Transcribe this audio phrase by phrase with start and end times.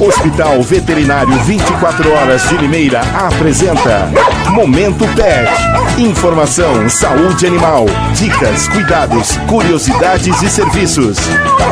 [0.00, 4.10] Hospital Veterinário 24 Horas de Limeira apresenta
[4.50, 5.50] Momento Pet.
[5.98, 7.84] Informação, saúde animal,
[8.14, 11.18] dicas, cuidados, curiosidades e serviços.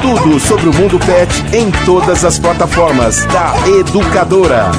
[0.03, 4.71] Tudo sobre o mundo pet em todas as plataformas da Educadora.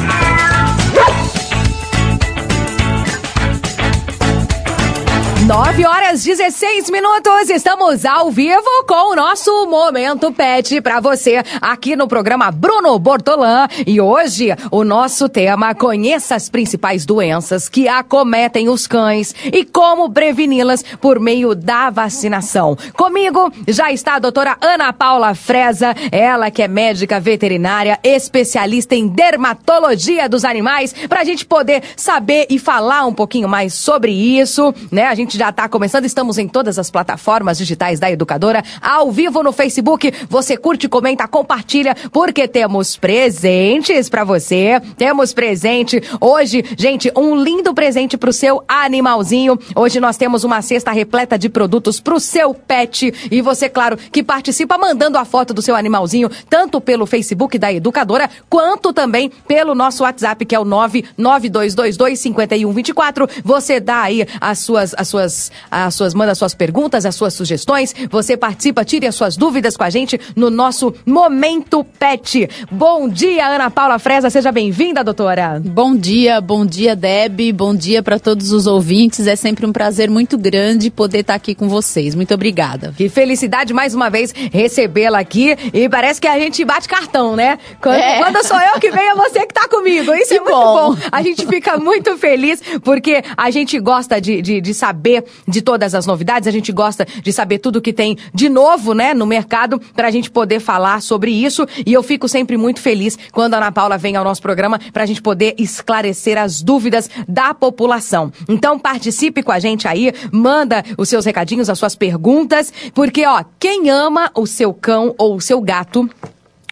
[5.50, 11.96] 9 horas 16 minutos, estamos ao vivo com o nosso Momento Pet para você aqui
[11.96, 13.68] no programa Bruno Bortolã.
[13.88, 20.12] E hoje o nosso tema conheça as principais doenças que acometem os cães e como
[20.12, 22.78] preveni-las por meio da vacinação.
[22.94, 29.08] Comigo já está a doutora Ana Paula Freza, ela que é médica veterinária, especialista em
[29.08, 34.72] dermatologia dos animais, para a gente poder saber e falar um pouquinho mais sobre isso,
[34.92, 35.08] né?
[35.08, 39.42] A gente já está começando, estamos em todas as plataformas digitais da Educadora, ao vivo
[39.42, 40.14] no Facebook.
[40.28, 44.82] Você curte, comenta, compartilha, porque temos presentes para você.
[44.98, 49.58] Temos presente hoje, gente, um lindo presente pro seu animalzinho.
[49.74, 54.22] Hoje nós temos uma cesta repleta de produtos pro seu pet e você, claro, que
[54.22, 59.74] participa mandando a foto do seu animalzinho tanto pelo Facebook da Educadora quanto também pelo
[59.74, 63.30] nosso WhatsApp que é o 992225124.
[63.42, 67.34] Você dá aí as suas as suas suas, as suas, manda suas perguntas, as suas
[67.34, 67.96] sugestões.
[68.10, 72.50] Você participa, tire as suas dúvidas com a gente no nosso Momento Pet.
[72.72, 75.62] Bom dia, Ana Paula Fresa, seja bem-vinda, doutora.
[75.64, 79.28] Bom dia, bom dia, Deb, bom dia para todos os ouvintes.
[79.28, 82.16] É sempre um prazer muito grande poder estar aqui com vocês.
[82.16, 82.94] Muito obrigada.
[82.96, 87.60] Que felicidade mais uma vez recebê-la aqui e parece que a gente bate cartão, né?
[87.82, 88.18] Quando, é.
[88.20, 90.14] quando sou eu que venho, é você que tá comigo.
[90.14, 90.96] Isso é que é muito bom.
[90.96, 90.98] bom.
[91.12, 95.96] A gente fica muito feliz porque a gente gosta de, de, de saber de todas
[95.96, 99.80] as novidades, a gente gosta de saber tudo que tem de novo, né, no mercado,
[99.96, 101.68] para a gente poder falar sobre isso.
[101.86, 105.04] E eu fico sempre muito feliz quando a Ana Paula vem ao nosso programa para
[105.04, 108.32] a gente poder esclarecer as dúvidas da população.
[108.48, 113.44] Então participe com a gente aí, manda os seus recadinhos, as suas perguntas, porque ó,
[113.60, 116.10] quem ama o seu cão ou o seu gato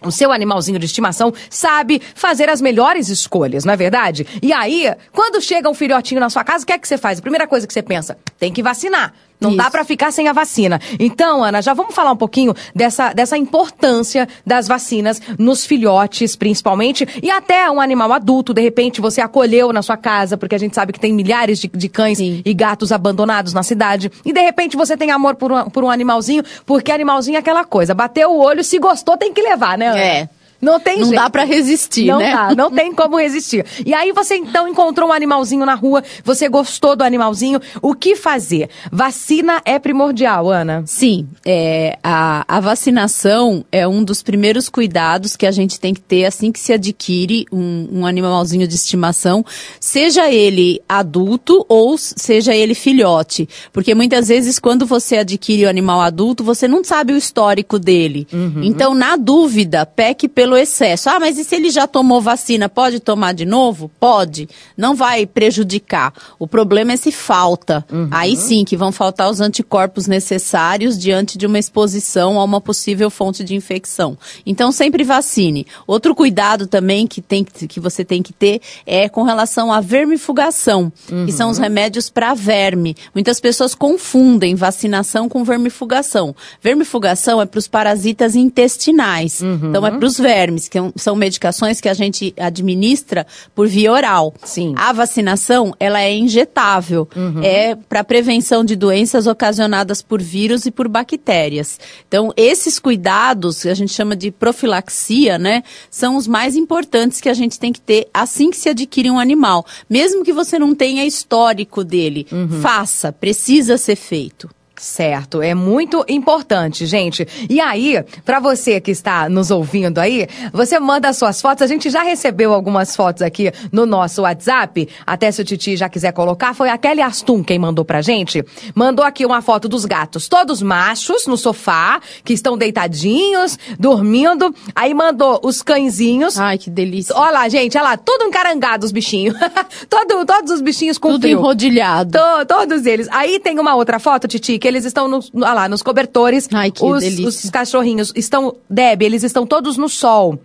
[0.07, 4.25] o seu animalzinho de estimação sabe fazer as melhores escolhas, não é verdade?
[4.41, 7.19] E aí, quando chega um filhotinho na sua casa, o que é que você faz?
[7.19, 9.13] A primeira coisa que você pensa, tem que vacinar.
[9.39, 9.57] Não Isso.
[9.57, 10.79] dá para ficar sem a vacina.
[10.99, 17.07] Então, Ana, já vamos falar um pouquinho dessa, dessa importância das vacinas nos filhotes, principalmente,
[17.21, 20.73] e até um animal adulto, de repente você acolheu na sua casa, porque a gente
[20.73, 22.41] sabe que tem milhares de, de cães Sim.
[22.43, 25.89] e gatos abandonados na cidade, e de repente você tem amor por um, por um
[25.89, 29.87] animalzinho, porque animalzinho é aquela coisa, bateu o olho, se gostou tem que levar, né,
[29.87, 29.99] Ana?
[29.99, 30.29] É.
[30.61, 31.21] Não tem Não jeito.
[31.21, 32.31] dá para resistir, não né?
[32.31, 33.65] Dá, não tem como resistir.
[33.85, 38.15] E aí você então encontrou um animalzinho na rua, você gostou do animalzinho, o que
[38.15, 38.69] fazer?
[38.91, 40.83] Vacina é primordial, Ana?
[40.85, 46.01] Sim, é, a, a vacinação é um dos primeiros cuidados que a gente tem que
[46.01, 49.45] ter assim que se adquire um, um animalzinho de estimação,
[49.79, 53.47] seja ele adulto ou seja ele filhote.
[53.71, 58.27] Porque muitas vezes quando você adquire o animal adulto, você não sabe o histórico dele.
[58.31, 58.61] Uhum.
[58.63, 61.09] Então, na dúvida, peque pelo pelo excesso.
[61.09, 63.91] Ah, mas e se ele já tomou vacina, pode tomar de novo?
[63.99, 64.47] Pode.
[64.77, 66.13] Não vai prejudicar.
[66.39, 67.85] O problema é se falta.
[67.91, 68.07] Uhum.
[68.09, 73.09] Aí sim que vão faltar os anticorpos necessários diante de uma exposição a uma possível
[73.09, 74.17] fonte de infecção.
[74.45, 75.67] Então sempre vacine.
[75.85, 80.93] Outro cuidado também que, tem, que você tem que ter é com relação à vermifugação,
[81.11, 81.25] uhum.
[81.25, 82.95] que são os remédios para verme.
[83.13, 86.33] Muitas pessoas confundem vacinação com vermifugação.
[86.61, 89.41] Vermifugação é para os parasitas intestinais.
[89.41, 89.69] Uhum.
[89.69, 93.25] Então é para os vermes vermes, que é são medicações que a gente administra
[93.55, 94.33] por via oral.
[94.43, 94.73] Sim.
[94.77, 97.07] A vacinação, ela é injetável.
[97.15, 97.41] Uhum.
[97.43, 101.79] É para prevenção de doenças ocasionadas por vírus e por bactérias.
[102.07, 107.29] Então, esses cuidados, que a gente chama de profilaxia, né, são os mais importantes que
[107.29, 109.65] a gente tem que ter assim que se adquire um animal.
[109.89, 112.61] Mesmo que você não tenha histórico dele, uhum.
[112.61, 114.49] faça, precisa ser feito.
[114.79, 117.27] Certo, é muito importante, gente.
[117.49, 121.63] E aí, para você que está nos ouvindo aí, você manda suas fotos.
[121.63, 124.87] A gente já recebeu algumas fotos aqui no nosso WhatsApp.
[125.05, 128.43] Até se o Titi já quiser colocar, foi a Kelly Astum quem mandou pra gente.
[128.75, 134.53] Mandou aqui uma foto dos gatos, todos machos no sofá, que estão deitadinhos, dormindo.
[134.75, 136.37] Aí mandou os cãezinhos.
[136.39, 137.15] Ai, que delícia.
[137.15, 139.35] Olha lá, gente, olha lá, tudo encarangado os bichinhos.
[139.89, 141.39] Todo, todos os bichinhos com Tudo frio.
[141.39, 142.11] enrodilhado.
[142.11, 143.07] To, todos eles.
[143.11, 146.49] Aí tem uma outra foto, Titi, que que eles estão no, ah lá, nos cobertores.
[146.51, 147.27] Ai, que os, delícia.
[147.27, 150.37] os cachorrinhos estão, Deb, eles estão todos no sol.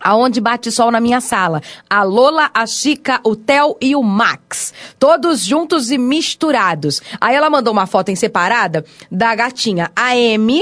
[0.00, 1.62] Aonde bate sol na minha sala?
[1.88, 4.74] A Lola, a Chica, o Theo e o Max.
[4.98, 7.00] Todos juntos e misturados.
[7.20, 10.60] Aí ela mandou uma foto em separada da gatinha, a M,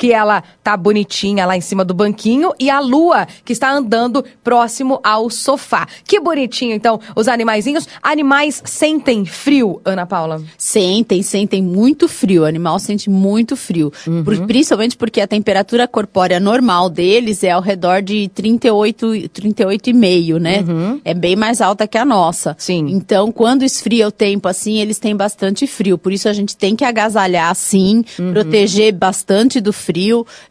[0.00, 4.24] que ela tá bonitinha lá em cima do banquinho, e a Lua, que está andando
[4.42, 5.86] próximo ao sofá.
[6.06, 7.86] Que bonitinho, então, os animaizinhos.
[8.02, 10.42] Animais sentem frio, Ana Paula?
[10.56, 12.44] Sentem, sentem muito frio.
[12.44, 13.92] O animal sente muito frio.
[14.06, 14.24] Uhum.
[14.24, 20.64] Por, principalmente porque a temperatura corpórea normal deles é ao redor de 38, 38,5, né?
[20.66, 20.98] Uhum.
[21.04, 22.56] É bem mais alta que a nossa.
[22.58, 22.86] Sim.
[22.88, 25.98] Então, quando esfria o tempo assim, eles têm bastante frio.
[25.98, 28.32] Por isso a gente tem que agasalhar sim, uhum.
[28.32, 29.89] proteger bastante do frio,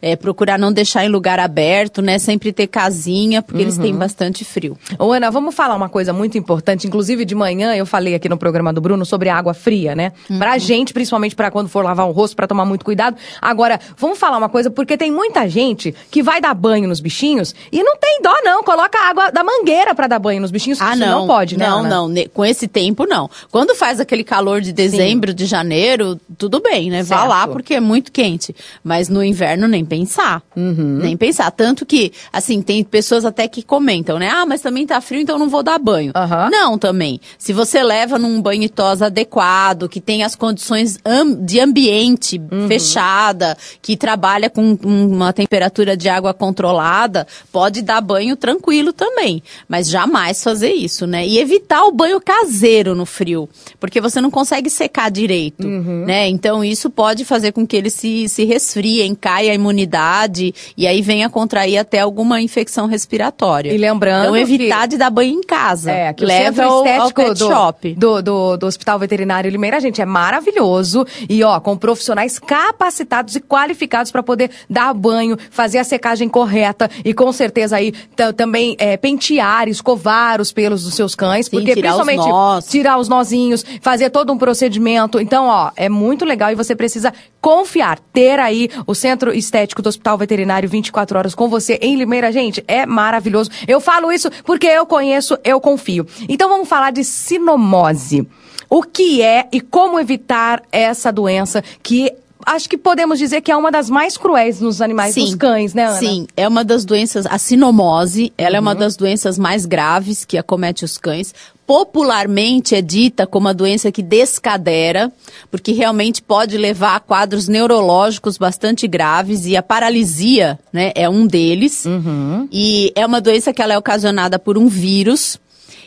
[0.00, 2.18] é, procurar não deixar em lugar aberto, né?
[2.18, 3.98] Sempre ter casinha, porque eles têm uhum.
[3.98, 4.76] bastante frio.
[4.98, 6.86] Ô, Ana, vamos falar uma coisa muito importante.
[6.86, 10.12] Inclusive, de manhã eu falei aqui no programa do Bruno sobre água fria, né?
[10.28, 10.38] Uhum.
[10.38, 13.16] Pra gente, principalmente para quando for lavar o rosto, para tomar muito cuidado.
[13.40, 17.54] Agora, vamos falar uma coisa, porque tem muita gente que vai dar banho nos bichinhos
[17.72, 18.62] e não tem dó, não.
[18.62, 20.80] Coloca água da mangueira para dar banho nos bichinhos.
[20.80, 21.20] Ah, não.
[21.20, 21.68] não pode, né?
[21.68, 21.88] Não, Ana?
[21.88, 22.14] não.
[22.32, 23.30] Com esse tempo, não.
[23.50, 25.36] Quando faz aquele calor de dezembro, Sim.
[25.36, 27.02] de janeiro, tudo bem, né?
[27.04, 27.20] Certo.
[27.20, 28.54] Vá lá porque é muito quente.
[28.82, 30.42] Mas no inverno, nem pensar.
[30.56, 30.98] Uhum.
[31.02, 31.50] Nem pensar.
[31.50, 34.28] Tanto que, assim, tem pessoas até que comentam, né?
[34.28, 36.12] Ah, mas também tá frio, então não vou dar banho.
[36.14, 36.50] Uhum.
[36.50, 37.20] Não, também.
[37.38, 40.98] Se você leva num banho tosa adequado, que tem as condições
[41.42, 42.68] de ambiente uhum.
[42.68, 49.42] fechada, que trabalha com uma temperatura de água controlada, pode dar banho tranquilo também.
[49.68, 51.26] Mas jamais fazer isso, né?
[51.26, 56.04] E evitar o banho caseiro no frio, porque você não consegue secar direito, uhum.
[56.06, 56.28] né?
[56.28, 61.02] Então isso pode fazer com que eles se, se resfriem, caia a imunidade e aí
[61.02, 63.72] venha contrair até alguma infecção respiratória.
[63.72, 64.22] E lembrando.
[64.22, 65.90] Então evitar de dar banho em casa.
[65.90, 67.94] É, que Leva o estético ao, do, shop.
[67.94, 71.06] Do, do, do Hospital Veterinário Limeira, gente, é maravilhoso.
[71.28, 76.90] E ó, com profissionais capacitados e qualificados para poder dar banho, fazer a secagem correta
[77.04, 77.92] e com certeza aí
[78.36, 82.98] também é, pentear, escovar os pelos dos seus cães, Sim, porque tirar principalmente os tirar
[82.98, 85.20] os nozinhos, fazer todo um procedimento.
[85.20, 89.88] Então, ó, é muito legal e você precisa confiar, ter aí o Centro Estético do
[89.88, 93.50] Hospital Veterinário 24 horas com você em Limeira, gente, é maravilhoso.
[93.66, 96.06] Eu falo isso porque eu conheço, eu confio.
[96.28, 98.28] Então vamos falar de sinomose.
[98.68, 102.12] O que é e como evitar essa doença que
[102.46, 105.74] acho que podemos dizer que é uma das mais cruéis nos animais, sim, nos cães,
[105.74, 105.98] né, Ana?
[105.98, 108.56] Sim, é uma das doenças, a sinomose, ela uhum.
[108.56, 108.78] é uma uhum.
[108.78, 111.34] das doenças mais graves que acomete os cães.
[111.66, 115.12] Popularmente é dita como a doença que descadera,
[115.50, 121.26] porque realmente pode levar a quadros neurológicos bastante graves e a paralisia, né, é um
[121.26, 121.84] deles.
[121.84, 122.48] Uhum.
[122.50, 125.38] E é uma doença que ela é ocasionada por um vírus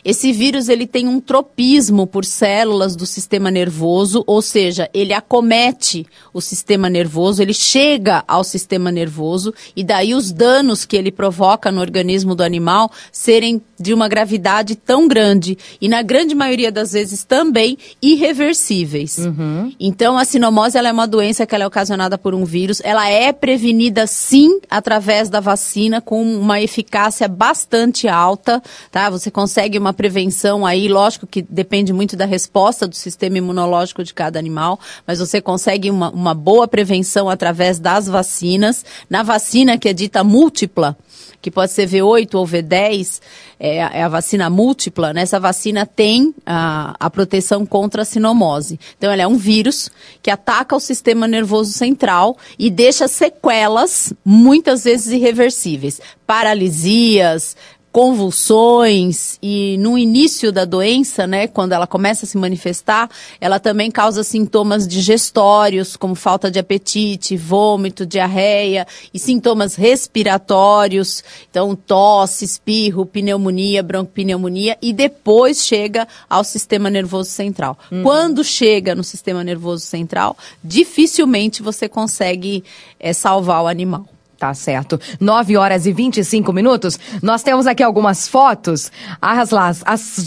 [0.04, 6.06] esse vírus ele tem um tropismo por células do sistema nervoso, ou seja, ele acomete
[6.32, 11.72] o sistema nervoso, ele chega ao sistema nervoso e daí os danos que ele provoca
[11.72, 16.92] no organismo do animal serem de uma gravidade tão grande e na grande maioria das
[16.92, 19.18] vezes também irreversíveis.
[19.18, 19.72] Uhum.
[19.80, 23.32] Então a sinomose ela é uma doença que é ocasionada por um vírus, ela é
[23.32, 29.08] prevenida sim através da vacina com uma eficácia bastante alta, tá?
[29.08, 34.12] Você consegue uma prevenção aí, lógico que depende muito da resposta do sistema imunológico de
[34.12, 38.84] cada animal, mas você consegue uma, uma boa prevenção através das vacinas.
[39.08, 40.96] Na vacina que é dita múltipla,
[41.44, 43.20] que pode ser V8 ou V10,
[43.60, 45.20] é, é a vacina múltipla, né?
[45.20, 48.80] essa vacina tem a, a proteção contra a sinomose.
[48.96, 49.90] Então, ela é um vírus
[50.22, 56.00] que ataca o sistema nervoso central e deixa sequelas, muitas vezes irreversíveis.
[56.26, 57.54] Paralisias,
[57.94, 63.08] convulsões e no início da doença, né, quando ela começa a se manifestar,
[63.40, 68.84] ela também causa sintomas digestórios, como falta de apetite, vômito, diarreia
[69.14, 77.78] e sintomas respiratórios, então tosse, espirro, pneumonia, broncopneumonia e depois chega ao sistema nervoso central.
[77.92, 78.02] Uhum.
[78.02, 82.64] Quando chega no sistema nervoso central, dificilmente você consegue
[82.98, 84.04] é, salvar o animal.
[84.44, 85.00] Tá certo.
[85.18, 87.00] 9 horas e 25 minutos.
[87.22, 88.92] Nós temos aqui algumas fotos.
[89.22, 89.82] As, as,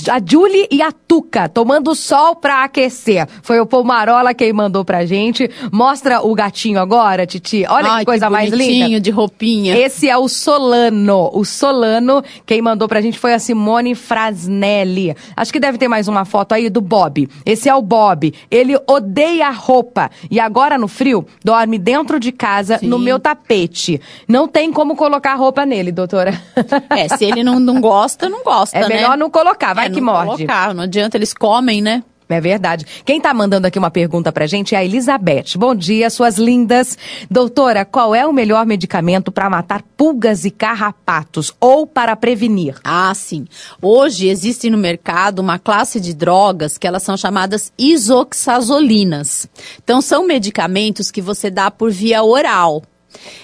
[0.09, 3.27] a Julie e a Tuca tomando sol pra aquecer.
[3.43, 5.47] Foi o Pomarola quem mandou pra gente.
[5.71, 7.63] Mostra o gatinho agora, Titi.
[7.69, 8.99] Olha Ai, que coisa que mais linda.
[8.99, 9.77] de roupinha.
[9.77, 11.29] Esse é o Solano.
[11.31, 15.15] O Solano, quem mandou pra gente foi a Simone Frasnelli.
[15.35, 17.29] Acho que deve ter mais uma foto aí do Bob.
[17.45, 18.33] Esse é o Bob.
[18.49, 20.09] Ele odeia roupa.
[20.31, 22.87] E agora no frio, dorme dentro de casa, Sim.
[22.87, 24.01] no meu tapete.
[24.27, 26.33] Não tem como colocar roupa nele, doutora.
[26.89, 28.95] É, se ele não, não gosta, não gosta, é né?
[28.95, 30.45] melhor não colocar, vai é, que não morde.
[30.45, 32.03] Colocar, não adianta, eles comem, né?
[32.29, 32.85] É verdade.
[33.05, 35.55] Quem está mandando aqui uma pergunta pra gente é a Elizabeth.
[35.55, 36.97] Bom dia, suas lindas.
[37.31, 42.75] Doutora, qual é o melhor medicamento para matar pulgas e carrapatos ou para prevenir?
[42.83, 43.45] Ah, sim.
[43.81, 49.47] Hoje existe no mercado uma classe de drogas que elas são chamadas isoxazolinas.
[49.81, 52.83] Então são medicamentos que você dá por via oral.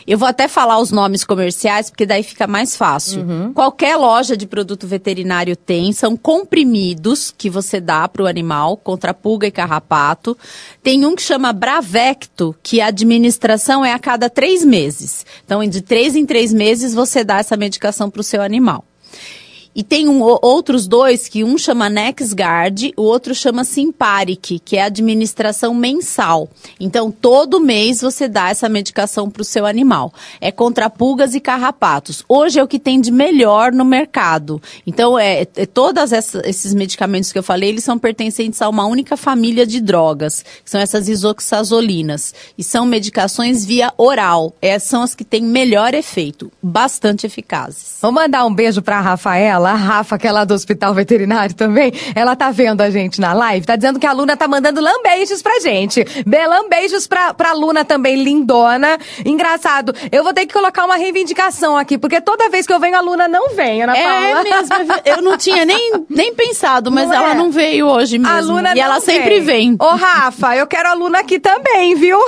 [0.06, 3.22] Eu vou até falar os nomes comerciais, porque daí fica mais fácil.
[3.22, 3.53] Uhum.
[3.53, 9.13] Qualquer loja de produto veterinário tem, são comprimidos que você dá para o animal contra
[9.13, 10.38] pulga e carrapato.
[10.82, 15.25] Tem um que chama Bravecto, que a administração é a cada três meses.
[15.46, 18.86] Então, de três em três meses, você dá essa medicação para o seu animal.
[19.75, 24.84] E tem um, outros dois, que um chama NexGuard, o outro chama Simparic, que é
[24.84, 26.48] administração mensal.
[26.80, 30.13] Então, todo mês você dá essa medicação para o seu animal.
[30.39, 32.24] É contra pulgas e carrapatos.
[32.30, 34.62] Hoje é o que tem de melhor no mercado.
[34.86, 39.18] Então, é, é todos esses medicamentos que eu falei, eles são pertencentes a uma única
[39.18, 42.34] família de drogas, que são essas isoxazolinas.
[42.58, 44.53] E são medicações via oral.
[44.62, 47.98] Essas são as que têm melhor efeito, bastante eficazes.
[48.01, 51.55] Vou mandar um beijo para a Rafaela a Rafa, que é lá do hospital veterinário
[51.55, 54.82] também, ela tá vendo a gente na live, tá dizendo que a Luna tá mandando
[54.82, 56.05] lambeijos pra gente.
[56.70, 58.98] Beijos pra, pra Luna também, lindona.
[59.25, 62.98] Engraçado, eu vou ter que colocar uma reivindicação aqui, porque toda vez que eu venho,
[62.98, 64.39] a Luna não vem, Ana é Paula.
[64.39, 67.34] É mesmo, eu não tinha nem, nem pensado, mas não ela é.
[67.36, 68.36] não veio hoje mesmo.
[68.36, 69.01] A Luna e ela vem.
[69.01, 69.75] sempre vem.
[69.79, 72.20] Ô, Rafa, eu quero a Luna aqui também, viu?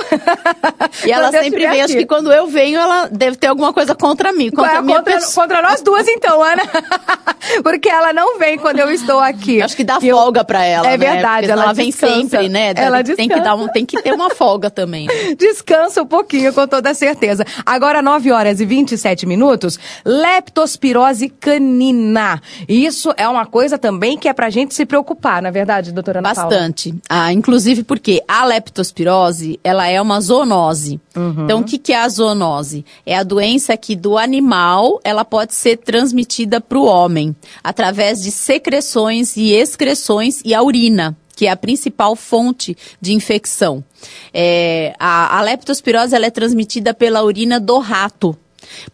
[1.04, 4.32] E ela sempre vem, acho que quando eu venho, ela deve ter alguma coisa contra
[4.32, 6.62] mim, contra, é, contra, contra nós duas então, Ana.
[7.62, 9.62] Porque ela não vem quando eu estou aqui.
[9.62, 10.86] Acho que dá folga para ela.
[10.86, 11.12] É né?
[11.12, 11.50] verdade.
[11.50, 12.72] ela, ela vem sempre, né?
[12.76, 15.06] Ela tem que, dar um, tem que ter uma folga também.
[15.06, 15.34] Né?
[15.38, 17.44] Descansa um pouquinho, com toda certeza.
[17.64, 22.40] Agora, 9 horas e 27 minutos, leptospirose canina.
[22.68, 26.18] Isso é uma coisa também que é pra gente se preocupar, na é verdade, doutora
[26.18, 26.94] Ana Bastante.
[27.08, 31.00] Ah, inclusive porque a leptospirose, ela é uma zoonose.
[31.16, 31.44] Uhum.
[31.44, 32.84] Então, o que, que é a zoonose?
[33.04, 36.84] É a doença que do animal, ela pode ser transmitida para o
[37.16, 43.12] homem através de secreções e excreções e a urina que é a principal fonte de
[43.12, 43.84] infecção.
[44.32, 48.34] É, a, a leptospirose é transmitida pela urina do rato.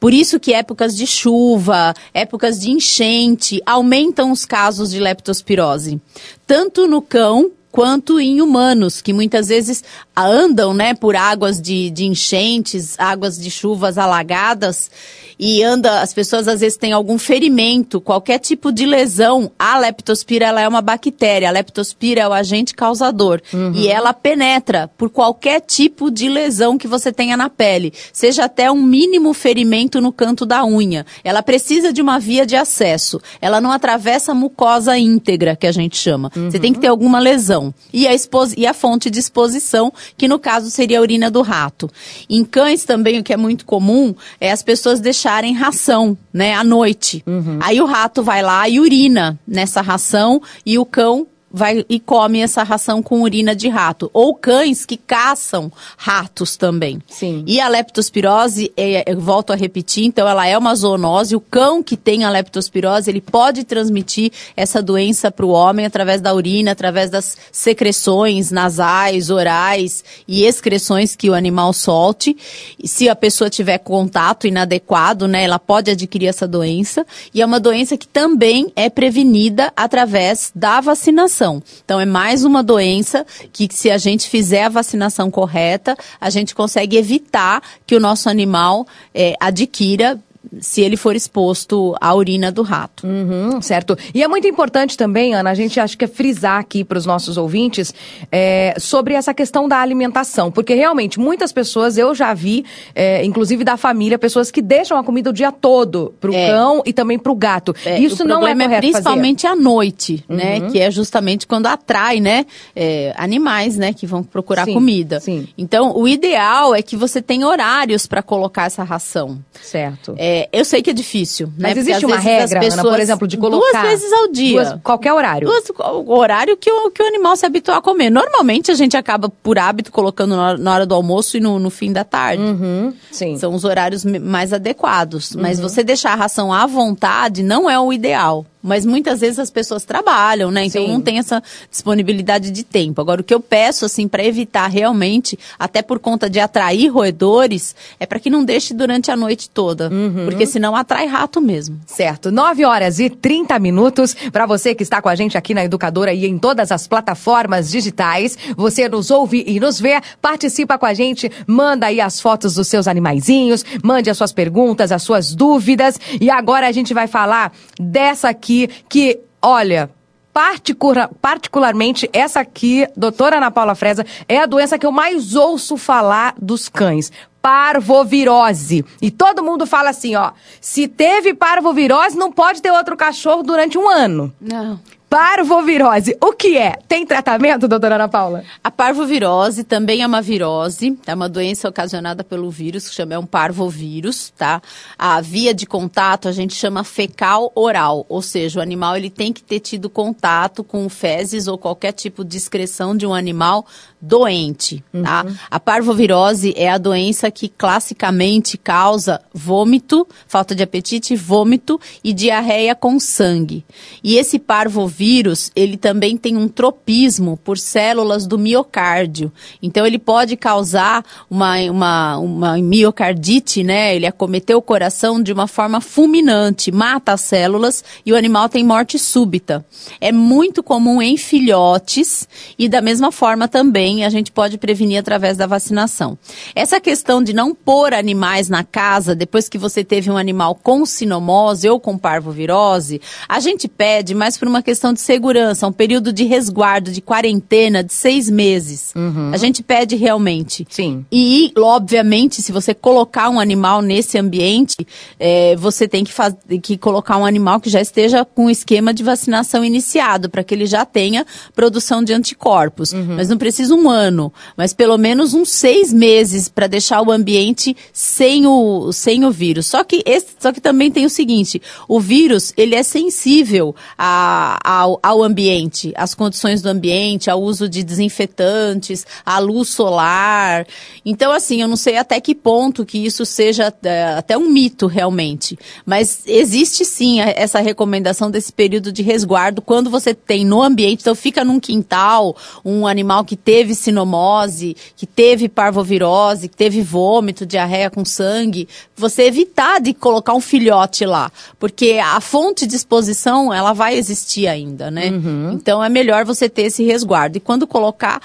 [0.01, 6.01] Por isso que épocas de chuva, épocas de enchente, aumentam os casos de leptospirose.
[6.45, 9.83] Tanto no cão quanto em humanos, que muitas vezes
[10.15, 14.91] andam né, por águas de, de enchentes, águas de chuvas alagadas
[15.39, 20.47] e anda, as pessoas às vezes têm algum ferimento, qualquer tipo de lesão, a leptospira
[20.47, 23.73] ela é uma bactéria, a leptospira é o agente causador uhum.
[23.75, 28.71] e ela penetra por qualquer tipo de lesão que você tenha na pele, seja até
[28.71, 31.07] um mínimo ferimento no canto da unha.
[31.25, 33.21] Ela precisa de uma via de acesso.
[33.41, 36.31] Ela não atravessa a mucosa íntegra, que a gente chama.
[36.37, 36.51] Uhum.
[36.51, 37.62] Você tem que ter alguma lesão.
[37.93, 38.11] E a,
[38.57, 41.91] e a fonte de exposição, que no caso seria a urina do rato.
[42.29, 46.55] Em cães também, o que é muito comum, é as pessoas deixarem deixarem ração, né,
[46.55, 47.23] à noite.
[47.27, 47.59] Uhum.
[47.61, 52.41] Aí o rato vai lá e urina nessa ração e o cão vai e come
[52.41, 54.11] essa ração com urina de rato.
[54.13, 57.01] Ou cães que caçam ratos também.
[57.09, 57.45] Sim.
[57.47, 61.37] E a leptospirose, é, eu volto a repetir, então ela é uma zoonose.
[61.37, 66.21] O cão que tem a leptospirose, ele pode transmitir essa doença para o homem através
[66.21, 72.37] da urina, através das secreções nasais, orais e excreções que o animal solte.
[72.83, 77.05] E se a pessoa tiver contato inadequado, né, ela pode adquirir essa doença.
[77.35, 81.63] E é uma doença que também é prevenida através da vacinação vacinação.
[81.85, 86.55] Então, é mais uma doença que, se a gente fizer a vacinação correta, a gente
[86.55, 90.21] consegue evitar que o nosso animal é, adquira
[90.61, 93.07] se ele for exposto à urina do rato.
[93.07, 93.97] Uhum, certo.
[94.15, 97.07] E é muito importante também, Ana, a gente acha que é frisar aqui para os
[97.07, 97.95] nossos ouvintes
[98.31, 103.65] é, sobre essa questão da alimentação, porque realmente muitas pessoas eu já vi, é, inclusive
[103.65, 106.49] da família, pessoas que deixam a comida o dia todo para o é.
[106.49, 107.75] cão e também para o gato.
[107.85, 109.55] É, Isso não é correto é principalmente fazer.
[109.55, 110.59] à noite, né?
[110.59, 110.71] Uhum.
[110.71, 112.47] Que é justamente quando atrai, né?
[112.75, 113.93] É, animais, né?
[113.93, 115.21] Que vão procurar sim, comida.
[115.21, 115.49] Sim.
[115.57, 119.39] Então, o ideal é que você tenha horários para colocar essa ração.
[119.61, 120.15] Certo.
[120.19, 121.47] É, é, eu sei que é difícil.
[121.49, 121.55] Né?
[121.59, 121.81] Mas né?
[121.81, 123.71] existe uma regra, pessoas, Ana, por exemplo, de colocar...
[123.71, 124.65] Duas vezes ao dia.
[124.65, 125.49] Duas, qualquer horário.
[125.49, 128.11] Duas, o horário que o, que o animal se habituar a comer.
[128.11, 131.71] Normalmente a gente acaba, por hábito, colocando na, na hora do almoço e no, no
[131.71, 132.43] fim da tarde.
[132.43, 133.39] Uhum, sim.
[133.39, 135.35] São os horários mais adequados.
[135.37, 135.69] Mas uhum.
[135.69, 138.47] você deixar a ração à vontade não é o ideal.
[138.63, 140.65] Mas muitas vezes as pessoas trabalham, né?
[140.65, 140.93] Então Sim.
[140.93, 143.01] não tem essa disponibilidade de tempo.
[143.01, 147.75] Agora, o que eu peço, assim, para evitar realmente, até por conta de atrair roedores,
[147.99, 149.91] é para que não deixe durante a noite toda.
[149.91, 150.25] Uhum.
[150.25, 151.81] Porque senão atrai rato mesmo.
[151.87, 152.31] Certo.
[152.31, 154.15] 9 horas e 30 minutos.
[154.33, 157.69] Para você que está com a gente aqui na Educadora e em todas as plataformas
[157.71, 162.55] digitais, você nos ouve e nos vê, participa com a gente, manda aí as fotos
[162.55, 165.99] dos seus animaizinhos, mande as suas perguntas, as suas dúvidas.
[166.21, 169.91] E agora a gente vai falar dessa aqui aqui que, olha,
[170.33, 175.77] particular, particularmente essa aqui, doutora Ana Paula Fresa, é a doença que eu mais ouço
[175.77, 178.85] falar dos cães parvovirose.
[179.01, 180.31] E todo mundo fala assim, ó,
[180.61, 184.33] se teve parvovirose, não pode ter outro cachorro durante um ano.
[184.41, 184.79] Não.
[185.13, 186.79] Parvovirose, o que é?
[186.89, 188.45] Tem tratamento, doutora Ana Paula?
[188.65, 193.19] A parvovirose também é uma virose, é uma doença ocasionada pelo vírus, que chama é
[193.19, 194.63] um parvovírus, tá?
[194.99, 199.35] A via de contato a gente chama fecal oral, ou seja, o animal ele tem
[199.35, 203.67] que ter tido contato com fezes ou qualquer tipo de excreção de um animal
[204.03, 205.25] doente, tá?
[205.25, 205.35] Uhum.
[205.49, 212.75] A parvovirose é a doença que classicamente causa vômito, falta de apetite, vômito e diarreia
[212.75, 213.65] com sangue.
[214.03, 219.31] E esse parvovírus, ele também tem um tropismo por células do miocárdio.
[219.63, 223.95] Então ele pode causar uma, uma, uma miocardite, né?
[223.95, 228.65] Ele acometeu o coração de uma forma fulminante, mata as células e o animal tem
[228.65, 229.65] morte súbita.
[230.01, 232.27] É muito comum em filhotes
[232.59, 236.17] e da mesma forma também também a gente pode prevenir através da vacinação.
[236.55, 240.87] Essa questão de não pôr animais na casa depois que você teve um animal com
[240.87, 246.13] sinomose ou com parvovirose, a gente pede mais por uma questão de segurança, um período
[246.13, 248.93] de resguardo, de quarentena de seis meses.
[248.95, 249.31] Uhum.
[249.33, 250.67] A gente pede realmente.
[250.71, 251.05] Sim.
[251.13, 254.77] E, obviamente, se você colocar um animal nesse ambiente,
[255.19, 258.95] é, você tem que, faz, que colocar um animal que já esteja com o esquema
[258.95, 262.93] de vacinação iniciado, para que ele já tenha produção de anticorpos.
[262.93, 263.17] Uhum.
[263.17, 267.11] Mas não precisa um um ano, mas pelo menos uns seis meses para deixar o
[267.11, 269.67] ambiente sem o, sem o vírus.
[269.67, 274.59] Só que, esse, só que também tem o seguinte: o vírus ele é sensível a,
[274.65, 280.67] ao, ao ambiente, às condições do ambiente, ao uso de desinfetantes, à luz solar.
[281.05, 284.87] Então, assim, eu não sei até que ponto que isso seja é, até um mito
[284.87, 285.59] realmente.
[285.85, 291.15] Mas existe sim essa recomendação desse período de resguardo quando você tem no ambiente, então
[291.15, 297.47] fica num quintal, um animal que teve teve sinomose, que teve parvovirose, que teve vômito,
[297.47, 303.55] diarreia com sangue, você evitar de colocar um filhote lá, porque a fonte de exposição,
[303.55, 305.11] ela vai existir ainda, né?
[305.11, 305.53] Uhum.
[305.53, 307.37] Então é melhor você ter esse resguardo.
[307.37, 308.21] E quando colocar,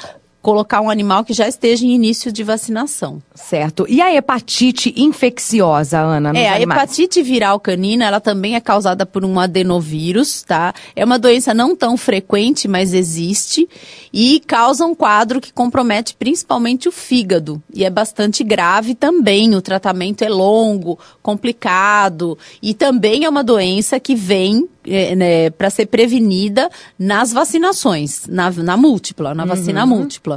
[0.48, 3.22] colocar um animal que já esteja em início de vacinação.
[3.36, 3.86] Certo.
[3.90, 6.30] E a hepatite infecciosa, Ana?
[6.30, 6.84] É, a animais?
[6.84, 10.74] hepatite viral canina, ela também é causada por um adenovírus, tá?
[10.96, 13.68] É uma doença não tão frequente, mas existe
[14.14, 19.54] e causa um quadro que compromete principalmente o fígado e é bastante grave também.
[19.54, 25.70] O tratamento é longo, complicado e também é uma doença que vem é, né, para
[25.70, 29.90] ser prevenida nas vacinações, na, na múltipla, na vacina uhum.
[29.90, 30.37] múltipla.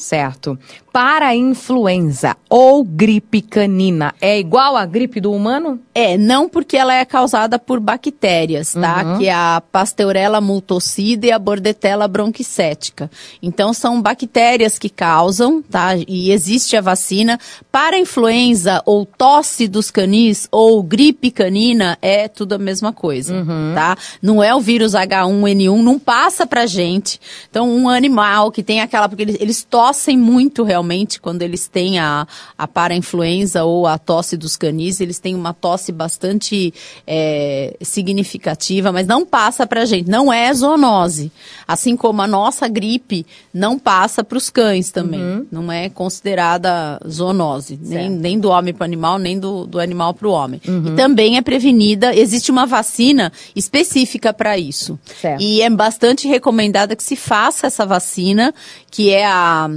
[0.00, 0.58] Certo.
[0.92, 5.78] Para a influenza ou gripe canina, é igual à gripe do humano?
[5.94, 9.04] É, não porque ela é causada por bactérias, tá?
[9.04, 9.18] Uhum.
[9.18, 13.08] Que é a Pasteurella multocida e a Bordetella bronquicética.
[13.40, 15.90] Então são bactérias que causam, tá?
[16.08, 17.38] E existe a vacina.
[17.70, 23.34] Para a influenza ou tosse dos canis ou gripe canina, é tudo a mesma coisa,
[23.34, 23.72] uhum.
[23.76, 23.96] tá?
[24.20, 27.20] Não é o vírus H1N1, não passa pra gente.
[27.48, 31.98] Então um animal que tem aquela, porque eles, eles tossem muito realmente quando eles têm
[31.98, 32.26] a,
[32.56, 36.72] a para-influenza ou a tosse dos canis, eles têm uma tosse bastante
[37.06, 41.32] é, significativa, mas não passa para a gente, não é zoonose.
[41.66, 45.46] Assim como a nossa gripe não passa para os cães também, uhum.
[45.50, 50.14] não é considerada zoonose, nem, nem do homem para o animal, nem do, do animal
[50.14, 50.60] para o homem.
[50.66, 50.88] Uhum.
[50.88, 54.98] E também é prevenida, existe uma vacina específica para isso.
[55.20, 55.40] Certo.
[55.42, 58.54] E é bastante recomendada que se faça essa vacina,
[58.90, 59.68] que é a,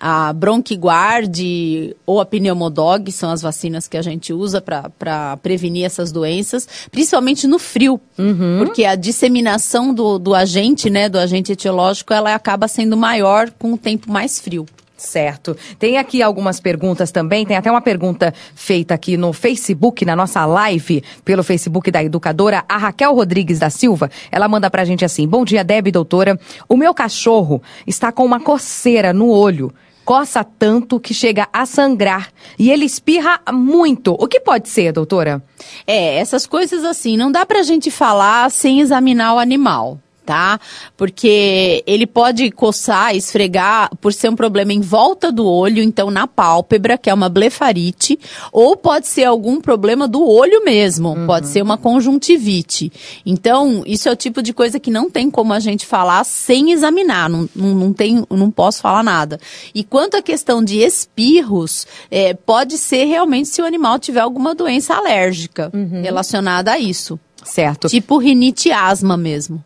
[0.00, 6.10] a Bronquiguard ou a Pneumodog, são as vacinas que a gente usa para prevenir essas
[6.10, 8.58] doenças, principalmente no frio, uhum.
[8.58, 13.72] porque a disseminação do, do agente, né, do agente etiológico, ela acaba sendo maior com
[13.72, 14.66] o tempo mais frio.
[15.00, 15.56] Certo.
[15.78, 17.46] Tem aqui algumas perguntas também.
[17.46, 22.62] Tem até uma pergunta feita aqui no Facebook, na nossa live, pelo Facebook da educadora,
[22.68, 24.10] a Raquel Rodrigues da Silva.
[24.30, 26.38] Ela manda pra gente assim: Bom dia, Deb, doutora.
[26.68, 29.72] O meu cachorro está com uma coceira no olho.
[30.04, 32.28] Coça tanto que chega a sangrar.
[32.58, 34.12] E ele espirra muito.
[34.12, 35.42] O que pode ser, doutora?
[35.86, 39.98] É, essas coisas assim, não dá pra gente falar sem examinar o animal
[40.30, 40.60] tá?
[40.96, 46.24] Porque ele pode coçar, esfregar, por ser um problema em volta do olho, então na
[46.24, 48.16] pálpebra, que é uma blefarite,
[48.52, 51.26] ou pode ser algum problema do olho mesmo, uhum.
[51.26, 52.92] pode ser uma conjuntivite.
[53.26, 56.70] Então, isso é o tipo de coisa que não tem como a gente falar sem
[56.70, 59.40] examinar, não, não, não, tem, não posso falar nada.
[59.74, 64.54] E quanto à questão de espirros, é, pode ser realmente se o animal tiver alguma
[64.54, 66.02] doença alérgica uhum.
[66.02, 67.18] relacionada a isso.
[67.44, 67.88] Certo.
[67.88, 69.64] Tipo rinite asma mesmo.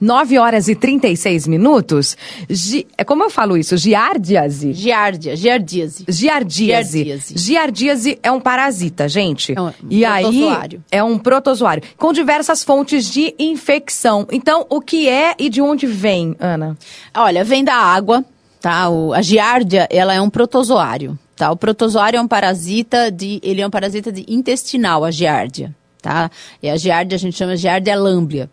[0.00, 2.16] 9 horas e 36 minutos.
[2.48, 3.76] Gi, é como eu falo isso?
[3.76, 4.72] Giardíase?
[4.72, 6.04] Giardia, giardíase.
[6.08, 7.34] Giardíase.
[7.36, 9.54] Giardíase é um parasita, gente.
[9.56, 10.82] É um e protozoário.
[10.90, 14.26] aí é um protozoário com diversas fontes de infecção.
[14.30, 16.76] Então, o que é e de onde vem, Ana?
[17.16, 18.24] Olha, vem da água,
[18.60, 18.88] tá?
[18.88, 21.50] O, a giardia, ela é um protozoário, tá?
[21.50, 25.74] O protozoário é um parasita de, ele é um parasita de intestinal, a giardia.
[26.04, 26.30] Tá?
[26.62, 28.50] E a giardia a gente chama de giardia lamblia.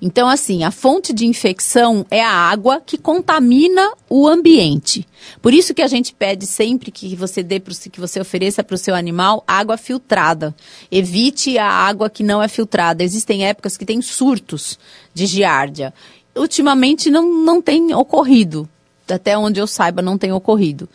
[0.00, 5.06] Então, assim, a fonte de infecção é a água que contamina o ambiente.
[5.42, 8.74] Por isso que a gente pede sempre que você dê pro, que você ofereça para
[8.74, 10.56] o seu animal água filtrada.
[10.90, 13.04] Evite a água que não é filtrada.
[13.04, 14.78] Existem épocas que tem surtos
[15.12, 15.92] de giardia.
[16.34, 18.66] Ultimamente não, não tem ocorrido.
[19.06, 20.88] Até onde eu saiba, não tem ocorrido.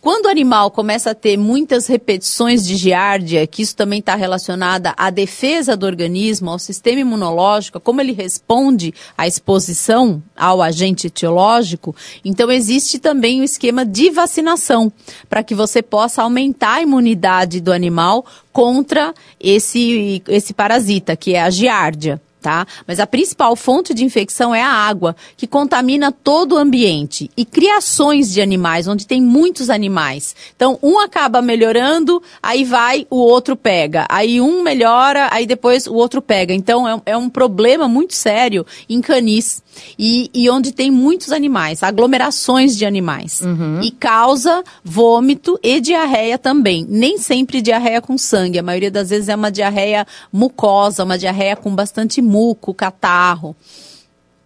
[0.00, 4.94] Quando o animal começa a ter muitas repetições de giardia, que isso também está relacionada
[4.96, 11.94] à defesa do organismo, ao sistema imunológico, como ele responde à exposição ao agente etiológico,
[12.24, 14.90] então existe também o esquema de vacinação,
[15.28, 21.42] para que você possa aumentar a imunidade do animal contra esse, esse parasita, que é
[21.42, 22.66] a giardia tá?
[22.86, 27.30] Mas a principal fonte de infecção é a água, que contamina todo o ambiente.
[27.36, 30.34] E criações de animais, onde tem muitos animais.
[30.56, 34.06] Então, um acaba melhorando, aí vai, o outro pega.
[34.08, 36.54] Aí um melhora, aí depois o outro pega.
[36.54, 39.62] Então, é, é um problema muito sério em canis.
[39.98, 43.40] E, e onde tem muitos animais, aglomerações de animais.
[43.40, 43.80] Uhum.
[43.82, 46.86] E causa vômito e diarreia também.
[46.88, 51.56] Nem sempre diarreia com sangue, a maioria das vezes é uma diarreia mucosa, uma diarreia
[51.56, 53.56] com bastante muco, catarro.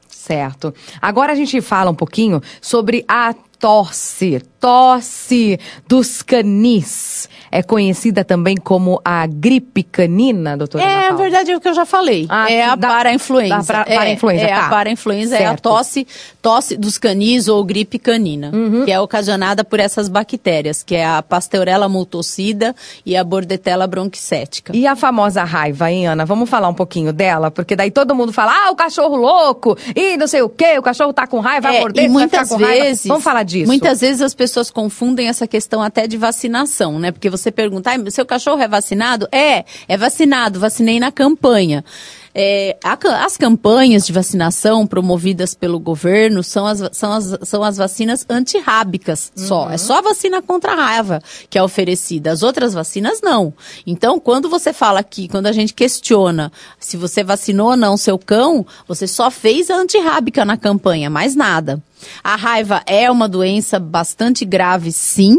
[0.09, 0.75] Certo.
[1.03, 7.29] Agora a gente fala um pouquinho sobre a tosse, tosse dos canis.
[7.57, 11.75] É conhecida também como a gripe canina, doutora É, na verdade, é o que eu
[11.75, 12.27] já falei.
[12.29, 13.57] Ah, é a da- parainfluenza.
[13.59, 14.67] da pra- É, parainfluenza, É, tá.
[14.67, 16.05] a parainfluenza é a tosse,
[16.43, 18.85] tosse dos canis ou gripe canina, Uhum.
[18.85, 22.75] que é ocasionada por essas bactérias, que é a Pasteurella multocida
[23.07, 24.77] e a Bordetella bronquicética.
[24.77, 26.25] E a famosa raiva, hein, Ana?
[26.27, 27.53] Vamos falar um pouquinho dela?
[27.53, 30.83] Porque daí todo mundo fala, ah, o cachorro louco, e não sei o quê, o
[30.83, 32.85] cachorro tá com raiva, vai É, morder, e você vai ficar muitas com raiva.
[32.85, 33.67] vezes, Vamos falar disso.
[33.69, 37.13] Muitas vezes as pessoas confundem essa questão até de vacinação, né?
[37.13, 39.29] Porque você pergunta, "Ai, seu cachorro é vacinado?
[39.33, 41.85] É, é vacinado, vacinei na campanha.
[42.35, 47.77] É, a as campanhas de vacinação promovidas pelo governo são as, são as, são as
[47.77, 49.71] vacinas antirrábicas só.
[49.71, 52.33] É só a vacina contra a raiva que é oferecida.
[52.33, 53.53] As outras vacinas não.
[53.87, 58.19] Então, quando você fala aqui, quando a gente questiona se você vacinou ou não seu
[58.19, 61.83] cão, você só fez a antirrábica na campanha, mais nada.
[62.23, 65.39] A raiva é uma doença bastante grave, sim.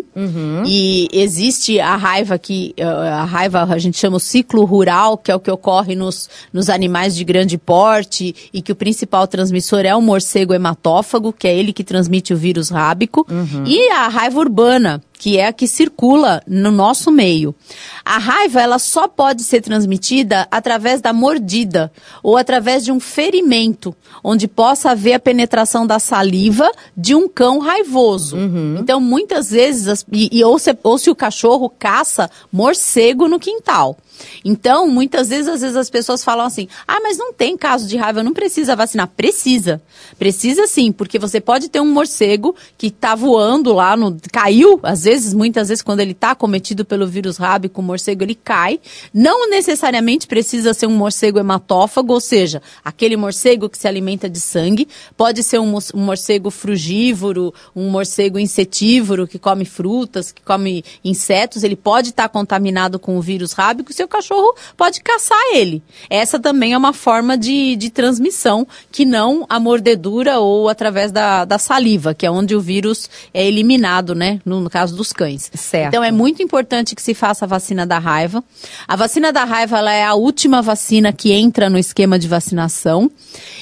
[0.65, 5.31] E existe a raiva que eh, a raiva a gente chama o ciclo rural, que
[5.31, 6.84] é o que ocorre nos, nos animais
[7.15, 11.73] de grande porte e que o principal transmissor é o morcego hematófago, que é ele
[11.73, 13.25] que transmite o vírus rábico.
[13.65, 17.55] E a raiva urbana, que é a que circula no nosso meio.
[18.03, 23.95] A raiva, ela só pode ser transmitida através da mordida ou através de um ferimento,
[24.23, 28.35] onde possa haver a penetração da saliva de um cão raivoso.
[28.79, 33.39] Então, muitas vezes, as- e, e ou, se, ou se o cachorro caça morcego no
[33.39, 33.97] quintal.
[34.43, 37.97] Então, muitas vezes, às vezes as pessoas falam assim: ah, mas não tem caso de
[37.97, 39.07] raiva, não precisa vacinar.
[39.07, 39.81] Precisa.
[40.17, 45.03] Precisa sim, porque você pode ter um morcego que está voando lá, no, caiu, às
[45.03, 48.79] vezes, muitas vezes, quando ele está cometido pelo vírus rábico, o morcego ele cai.
[49.13, 54.39] Não necessariamente precisa ser um morcego hematófago, ou seja, aquele morcego que se alimenta de
[54.39, 54.87] sangue.
[55.17, 61.63] Pode ser um, um morcego frugívoro, um morcego insetívoro que come frutas, que come insetos.
[61.63, 65.83] Ele pode estar contaminado com o vírus rábico e seu cachorro pode caçar ele.
[66.09, 71.43] Essa também é uma forma de, de transmissão, que não a mordedura ou através da,
[71.43, 74.39] da saliva, que é onde o vírus é eliminado, né?
[74.45, 75.51] No, no caso dos cães.
[75.53, 75.87] Certo.
[75.87, 78.43] Então é muito importante que se faça a vacina da raiva.
[78.87, 83.11] A vacina da raiva ela é a última vacina que entra no esquema de vacinação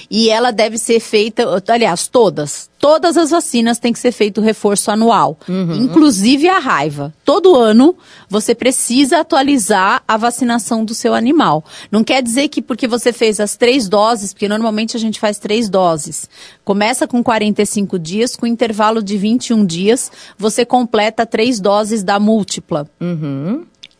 [0.09, 2.69] e ela deve ser feita, aliás, todas.
[2.83, 7.13] Todas as vacinas têm que ser feito reforço anual, inclusive a raiva.
[7.23, 7.95] Todo ano
[8.29, 11.63] você precisa atualizar a vacinação do seu animal.
[11.89, 15.39] Não quer dizer que porque você fez as três doses, porque normalmente a gente faz
[15.39, 16.29] três doses.
[16.65, 22.85] Começa com 45 dias, com intervalo de 21 dias, você completa três doses da múltipla.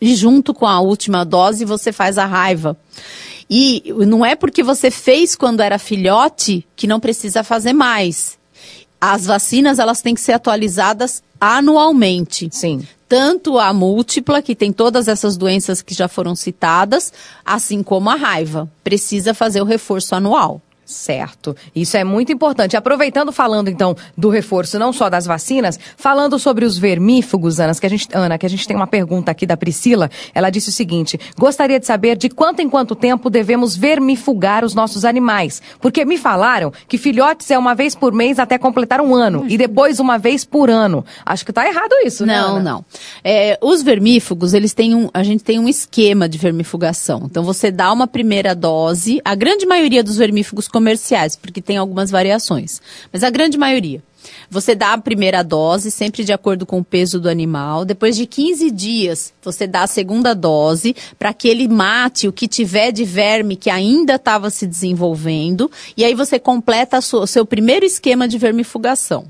[0.01, 2.75] E junto com a última dose você faz a raiva.
[3.49, 8.42] E não é porque você fez quando era filhote que não precisa fazer mais.
[9.05, 12.47] As vacinas elas têm que ser atualizadas anualmente.
[12.49, 12.87] Sim.
[13.09, 17.11] Tanto a múltipla, que tem todas essas doenças que já foram citadas,
[17.45, 18.71] assim como a raiva.
[18.81, 20.61] Precisa fazer o reforço anual.
[20.85, 21.55] Certo.
[21.75, 22.75] Isso é muito importante.
[22.75, 27.85] Aproveitando, falando então do reforço não só das vacinas, falando sobre os vermífugos, Ana, que
[27.85, 30.09] a gente, Ana, que a gente tem uma pergunta aqui da Priscila.
[30.33, 34.75] Ela disse o seguinte: gostaria de saber de quanto em quanto tempo devemos vermifugar os
[34.75, 35.61] nossos animais.
[35.79, 39.57] Porque me falaram que filhotes é uma vez por mês até completar um ano e
[39.57, 41.05] depois uma vez por ano.
[41.25, 42.39] Acho que está errado isso, né?
[42.39, 42.71] Não, Ana?
[42.71, 42.85] não.
[43.23, 45.09] É, os vermífugos, eles têm um.
[45.13, 47.23] A gente tem um esquema de vermifugação.
[47.25, 49.21] Então você dá uma primeira dose.
[49.23, 52.81] A grande maioria dos vermífugos comerciais, porque tem algumas variações,
[53.13, 54.01] mas a grande maioria.
[54.49, 57.83] Você dá a primeira dose, sempre de acordo com o peso do animal.
[57.83, 62.47] Depois de 15 dias, você dá a segunda dose para que ele mate o que
[62.47, 65.69] tiver de verme que ainda estava se desenvolvendo.
[65.95, 69.25] E aí você completa o seu primeiro esquema de vermifugação.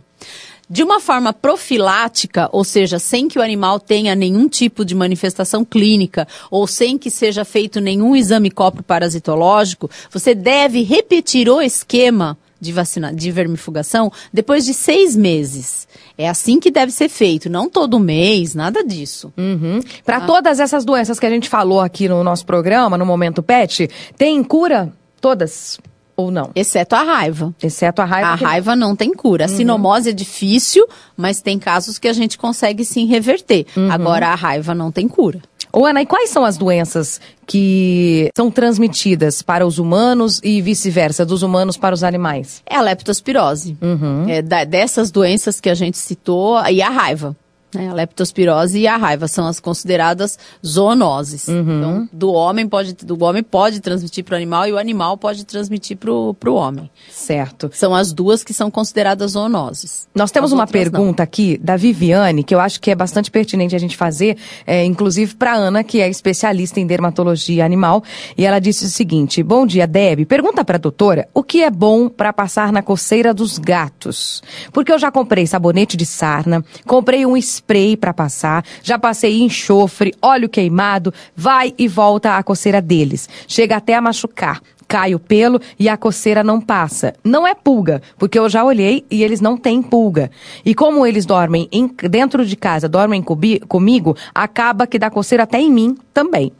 [0.73, 5.63] De uma forma profilática, ou seja, sem que o animal tenha nenhum tipo de manifestação
[5.63, 8.51] clínica ou sem que seja feito nenhum exame
[8.87, 15.87] parasitológico, você deve repetir o esquema de vacina, de vermifugação depois de seis meses.
[16.17, 19.31] É assim que deve ser feito, não todo mês, nada disso.
[19.37, 19.79] Uhum.
[20.03, 20.25] Para ah.
[20.25, 24.43] todas essas doenças que a gente falou aqui no nosso programa, no Momento Pet, tem
[24.43, 24.91] cura?
[25.21, 25.79] Todas?
[26.15, 26.51] Ou não?
[26.55, 27.53] Exceto a raiva.
[27.61, 28.29] Exceto a raiva.
[28.29, 29.45] A raiva não tem cura.
[29.45, 29.55] A uhum.
[29.55, 33.65] sinomose é difícil, mas tem casos que a gente consegue sim reverter.
[33.75, 33.91] Uhum.
[33.91, 35.41] Agora a raiva não tem cura.
[35.75, 41.25] Ô Ana, e quais são as doenças que são transmitidas para os humanos e vice-versa,
[41.25, 42.61] dos humanos para os animais?
[42.63, 43.75] É a leptospirose.
[43.81, 44.29] Uhum.
[44.29, 47.35] É da, dessas doenças que a gente citou, e a raiva.
[47.73, 47.89] Né?
[47.89, 51.47] A leptospirose e a raiva são as consideradas zoonoses.
[51.47, 51.59] Uhum.
[51.59, 55.45] Então, do homem pode, do homem pode transmitir para o animal e o animal pode
[55.45, 56.89] transmitir para o homem.
[57.09, 57.69] Certo.
[57.73, 60.07] São as duas que são consideradas zoonoses.
[60.13, 61.23] Nós temos as uma pergunta não.
[61.23, 65.35] aqui da Viviane, que eu acho que é bastante pertinente a gente fazer, é, inclusive
[65.35, 68.03] para Ana, que é especialista em dermatologia animal,
[68.37, 70.25] e ela disse o seguinte: Bom dia, Deb.
[70.25, 74.41] Pergunta para a doutora o que é bom para passar na coceira dos gatos.
[74.71, 80.13] Porque eu já comprei sabonete de sarna, comprei um spray para passar, já passei enxofre,
[80.21, 83.29] óleo queimado, vai e volta a coceira deles.
[83.47, 87.15] Chega até a machucar cai o pelo e a coceira não passa.
[87.23, 90.29] Não é pulga, porque eu já olhei e eles não têm pulga.
[90.63, 93.23] E como eles dormem em, dentro de casa, dormem
[93.67, 96.51] comigo, acaba que dá coceira até em mim também.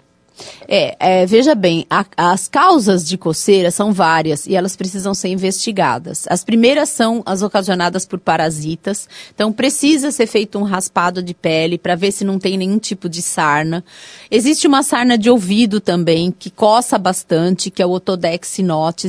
[0.68, 5.30] É, é, veja bem, a, as causas de coceira são várias e elas precisam ser
[5.30, 6.26] investigadas.
[6.30, 11.78] As primeiras são as ocasionadas por parasitas, então precisa ser feito um raspado de pele
[11.78, 13.84] para ver se não tem nenhum tipo de sarna.
[14.32, 18.54] Existe uma sarna de ouvido também que coça bastante, que é o Otodex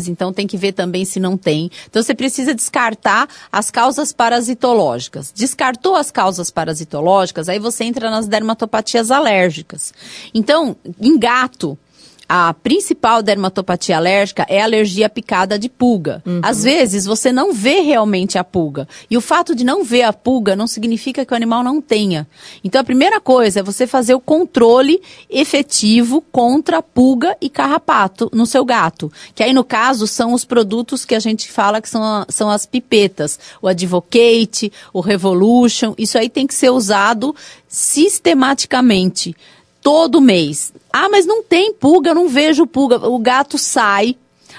[0.08, 1.70] então tem que ver também se não tem.
[1.88, 5.32] Então você precisa descartar as causas parasitológicas.
[5.34, 9.92] Descartou as causas parasitológicas, aí você entra nas dermatopatias alérgicas.
[10.32, 11.78] Então, em gato,
[12.28, 16.22] a principal dermatopatia alérgica é a alergia picada de pulga.
[16.24, 16.40] Uhum.
[16.42, 18.88] Às vezes você não vê realmente a pulga.
[19.10, 22.26] E o fato de não ver a pulga não significa que o animal não tenha.
[22.62, 28.46] Então a primeira coisa é você fazer o controle efetivo contra pulga e carrapato no
[28.46, 29.12] seu gato.
[29.34, 32.48] Que aí no caso são os produtos que a gente fala que são, a, são
[32.48, 33.38] as pipetas.
[33.60, 35.94] O Advocate, o Revolution.
[35.98, 37.34] Isso aí tem que ser usado
[37.68, 39.36] sistematicamente
[39.84, 40.72] todo mês.
[40.90, 43.06] Ah, mas não tem pulga, eu não vejo pulga.
[43.06, 44.16] O gato sai,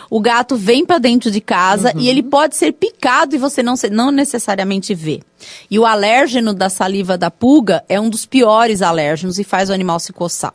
[0.07, 1.99] o gato vem para dentro de casa uhum.
[1.99, 5.21] e ele pode ser picado e você não, não necessariamente vê.
[5.69, 9.73] E o alérgeno da saliva da pulga é um dos piores alérgenos e faz o
[9.73, 10.53] animal se coçar.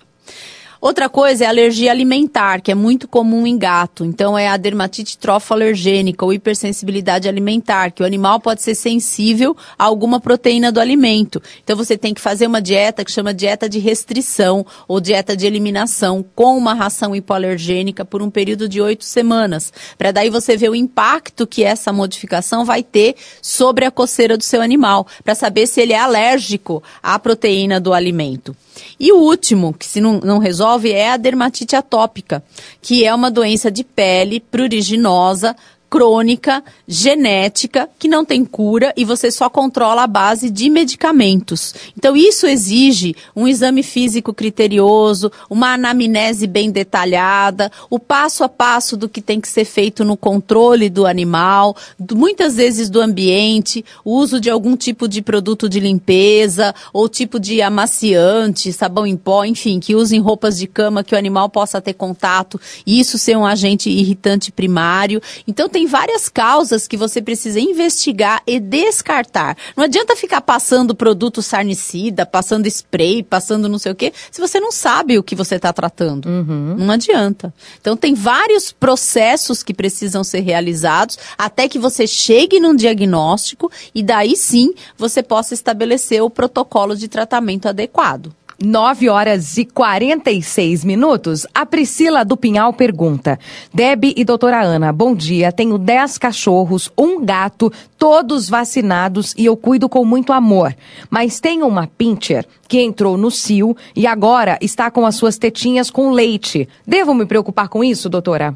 [0.80, 4.02] Outra coisa é alergia alimentar, que é muito comum em gato.
[4.02, 9.84] Então, é a dermatite trofoalergênica ou hipersensibilidade alimentar, que o animal pode ser sensível a
[9.84, 11.42] alguma proteína do alimento.
[11.62, 15.46] Então, você tem que fazer uma dieta que chama dieta de restrição ou dieta de
[15.46, 19.70] eliminação com uma ração hipoalergênica por um período de oito semanas.
[19.98, 24.44] Para daí você ver o impacto que essa modificação vai ter sobre a coceira do
[24.44, 28.56] seu animal, para saber se ele é alérgico à proteína do alimento.
[28.98, 32.42] E o último, que se não, não resolve, é a dermatite atópica,
[32.80, 35.56] que é uma doença de pele pruriginosa
[35.90, 41.74] crônica, genética, que não tem cura e você só controla a base de medicamentos.
[41.98, 48.96] Então, isso exige um exame físico criterioso, uma anamnese bem detalhada, o passo a passo
[48.96, 53.84] do que tem que ser feito no controle do animal, do, muitas vezes do ambiente,
[54.04, 59.16] o uso de algum tipo de produto de limpeza ou tipo de amaciante, sabão em
[59.16, 63.18] pó, enfim, que usem roupas de cama que o animal possa ter contato e isso
[63.18, 65.20] ser um agente irritante primário.
[65.48, 69.56] Então, tem tem várias causas que você precisa investigar e descartar.
[69.74, 74.60] Não adianta ficar passando produto sarnicida, passando spray, passando não sei o quê, se você
[74.60, 76.26] não sabe o que você está tratando.
[76.26, 76.76] Uhum.
[76.76, 77.54] Não adianta.
[77.80, 84.02] Então tem vários processos que precisam ser realizados até que você chegue num diagnóstico e
[84.02, 88.34] daí sim você possa estabelecer o protocolo de tratamento adequado.
[88.62, 91.46] 9 horas e 46 minutos.
[91.54, 93.38] A Priscila do Pinhal pergunta:
[93.72, 95.50] Deb e doutora Ana, bom dia.
[95.50, 100.76] Tenho 10 cachorros, um gato, todos vacinados e eu cuido com muito amor.
[101.08, 105.90] Mas tenho uma pincher que entrou no cio e agora está com as suas tetinhas
[105.90, 106.68] com leite.
[106.86, 108.54] Devo me preocupar com isso, doutora?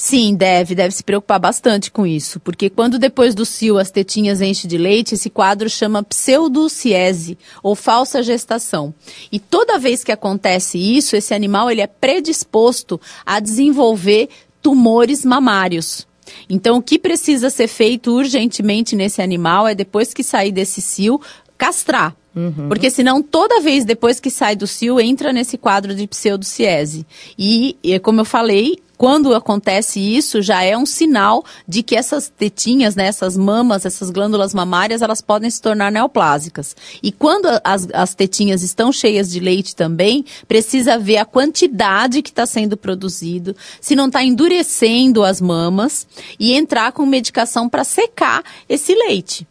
[0.00, 4.40] Sim, deve, deve se preocupar bastante com isso, porque quando depois do cio as tetinhas
[4.40, 8.94] enchem de leite, esse quadro chama pseudociese, ou falsa gestação.
[9.32, 14.28] E toda vez que acontece isso, esse animal ele é predisposto a desenvolver
[14.62, 16.06] tumores mamários.
[16.48, 21.20] Então, o que precisa ser feito urgentemente nesse animal é, depois que sair desse cio,
[21.56, 22.14] castrar.
[22.36, 22.68] Uhum.
[22.68, 27.04] Porque senão, toda vez depois que sai do cio, entra nesse quadro de pseudociese.
[27.36, 32.96] E, como eu falei, quando acontece isso, já é um sinal de que essas tetinhas,
[32.96, 36.76] né, essas mamas, essas glândulas mamárias, elas podem se tornar neoplásicas.
[37.00, 42.30] E quando as, as tetinhas estão cheias de leite também, precisa ver a quantidade que
[42.30, 46.06] está sendo produzido, se não está endurecendo as mamas
[46.38, 49.46] e entrar com medicação para secar esse leite.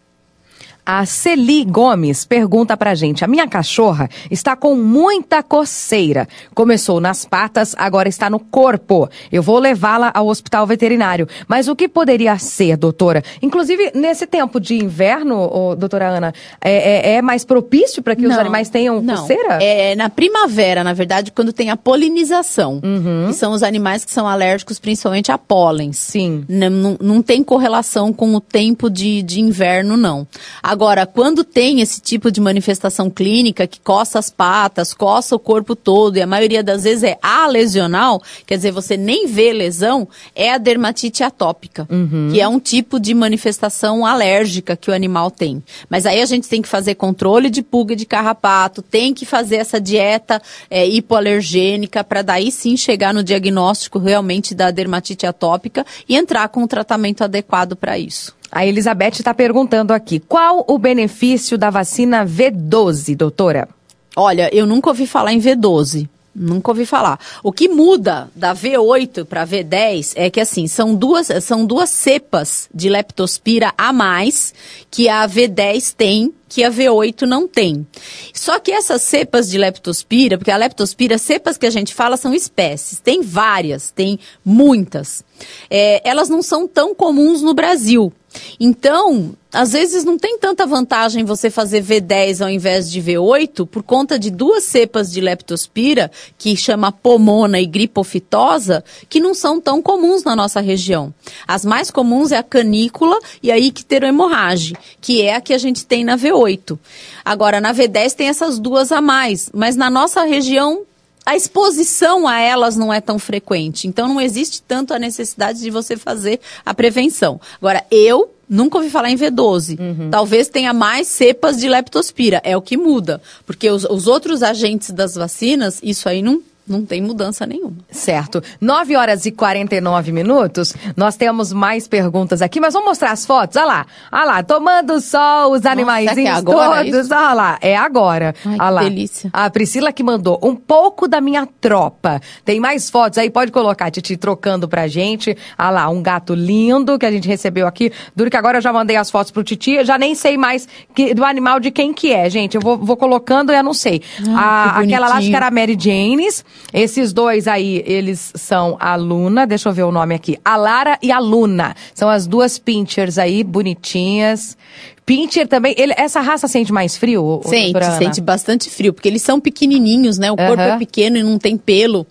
[0.90, 6.26] A Celi Gomes pergunta pra gente: a minha cachorra está com muita coceira.
[6.56, 9.10] Começou nas patas, agora está no corpo.
[9.30, 11.28] Eu vou levá-la ao hospital veterinário.
[11.46, 13.22] Mas o que poderia ser, doutora?
[13.42, 18.22] Inclusive, nesse tempo de inverno, oh, doutora Ana, é, é, é mais propício para que
[18.22, 19.18] não, os animais tenham não.
[19.18, 19.62] coceira?
[19.62, 22.80] É na primavera, na verdade, quando tem a polinização.
[22.82, 23.26] Uhum.
[23.28, 25.92] Que são os animais que são alérgicos principalmente a pólen.
[25.92, 26.46] Sim.
[26.48, 30.26] Não, não, não tem correlação com o tempo de, de inverno, não.
[30.64, 30.77] Agora,
[31.14, 36.18] quando tem esse tipo de manifestação clínica que coça as patas, coça o corpo todo
[36.18, 40.58] e a maioria das vezes é alesional, quer dizer, você nem vê lesão, é a
[40.58, 42.30] dermatite atópica, uhum.
[42.32, 45.64] que é um tipo de manifestação alérgica que o animal tem.
[45.90, 49.58] Mas aí a gente tem que fazer controle de pulga de carrapato, tem que fazer
[49.58, 56.16] essa dieta é, hipoalergênica para daí sim chegar no diagnóstico realmente da dermatite atópica e
[56.16, 58.37] entrar com o tratamento adequado para isso.
[58.52, 63.68] A Elizabeth está perguntando aqui: qual o benefício da vacina V12, doutora?
[64.16, 66.08] Olha, eu nunca ouvi falar em V12.
[66.40, 67.20] Nunca ouvi falar.
[67.42, 72.70] O que muda da V8 para V10 é que assim, são duas, são duas cepas
[72.72, 74.54] de leptospira a mais
[74.92, 77.86] que a V10 tem que a V8 não tem.
[78.34, 82.34] Só que essas cepas de leptospira, porque a leptospira, cepas que a gente fala são
[82.34, 85.24] espécies, tem várias, tem muitas.
[85.70, 88.14] É, elas não são tão comuns no Brasil.
[88.60, 93.82] Então, às vezes não tem tanta vantagem você fazer V10 ao invés de V8 por
[93.82, 99.82] conta de duas cepas de leptospira, que chama pomona e gripofitosa, que não são tão
[99.82, 101.14] comuns na nossa região.
[101.48, 105.86] As mais comuns é a canícula e a icterohemorrage, que é a que a gente
[105.86, 106.78] tem na V8.
[107.24, 110.86] Agora, na V10 tem essas duas a mais, mas na nossa região
[111.28, 113.86] a exposição a elas não é tão frequente.
[113.86, 117.40] Então não existe tanto a necessidade de você fazer a prevenção.
[117.60, 119.78] Agora, eu Nunca ouvi falar em V12.
[119.78, 120.10] Uhum.
[120.10, 122.40] Talvez tenha mais cepas de leptospira.
[122.46, 123.22] É o que muda.
[123.46, 127.78] Porque os, os outros agentes das vacinas, isso aí não, não tem mudança nenhuma.
[127.90, 128.42] Certo.
[128.60, 130.74] 9 horas e 49 minutos.
[130.96, 133.56] Nós temos mais perguntas aqui, mas vamos mostrar as fotos.
[133.58, 133.86] Olha lá.
[134.12, 137.12] Olha lá, tomando sol, os animaizinhos é todos.
[137.12, 138.36] Olha lá, é agora.
[138.46, 138.84] Ai, Olha lá.
[138.84, 139.30] delícia.
[139.34, 142.22] A Priscila que mandou um pouco da minha tropa.
[142.44, 145.38] Tem mais fotos aí, pode colocar, Titi, trocando pra gente.
[145.58, 147.92] Olha lá, um gato lindo que a gente recebeu aqui.
[148.16, 150.68] Duro que agora eu já mandei as fotos pro Titi, eu já nem sei mais
[150.94, 152.56] que, do animal de quem que é, gente.
[152.56, 154.02] Eu vou, vou colocando e eu não sei.
[154.36, 156.44] a, aquela lá acho que era a Mary Janes.
[156.74, 160.98] Esses dois aí, eles são a Luna, deixa eu ver o nome aqui, a Lara
[161.02, 161.76] e a Luna.
[161.94, 164.58] São as duas pinchers aí, bonitinhas.
[165.06, 167.42] Pincher também, ele, essa raça sente mais frio?
[167.46, 170.30] Sente, sente bastante frio, porque eles são pequenininhos, né?
[170.30, 172.06] O corpo é pequeno e não tem pelo.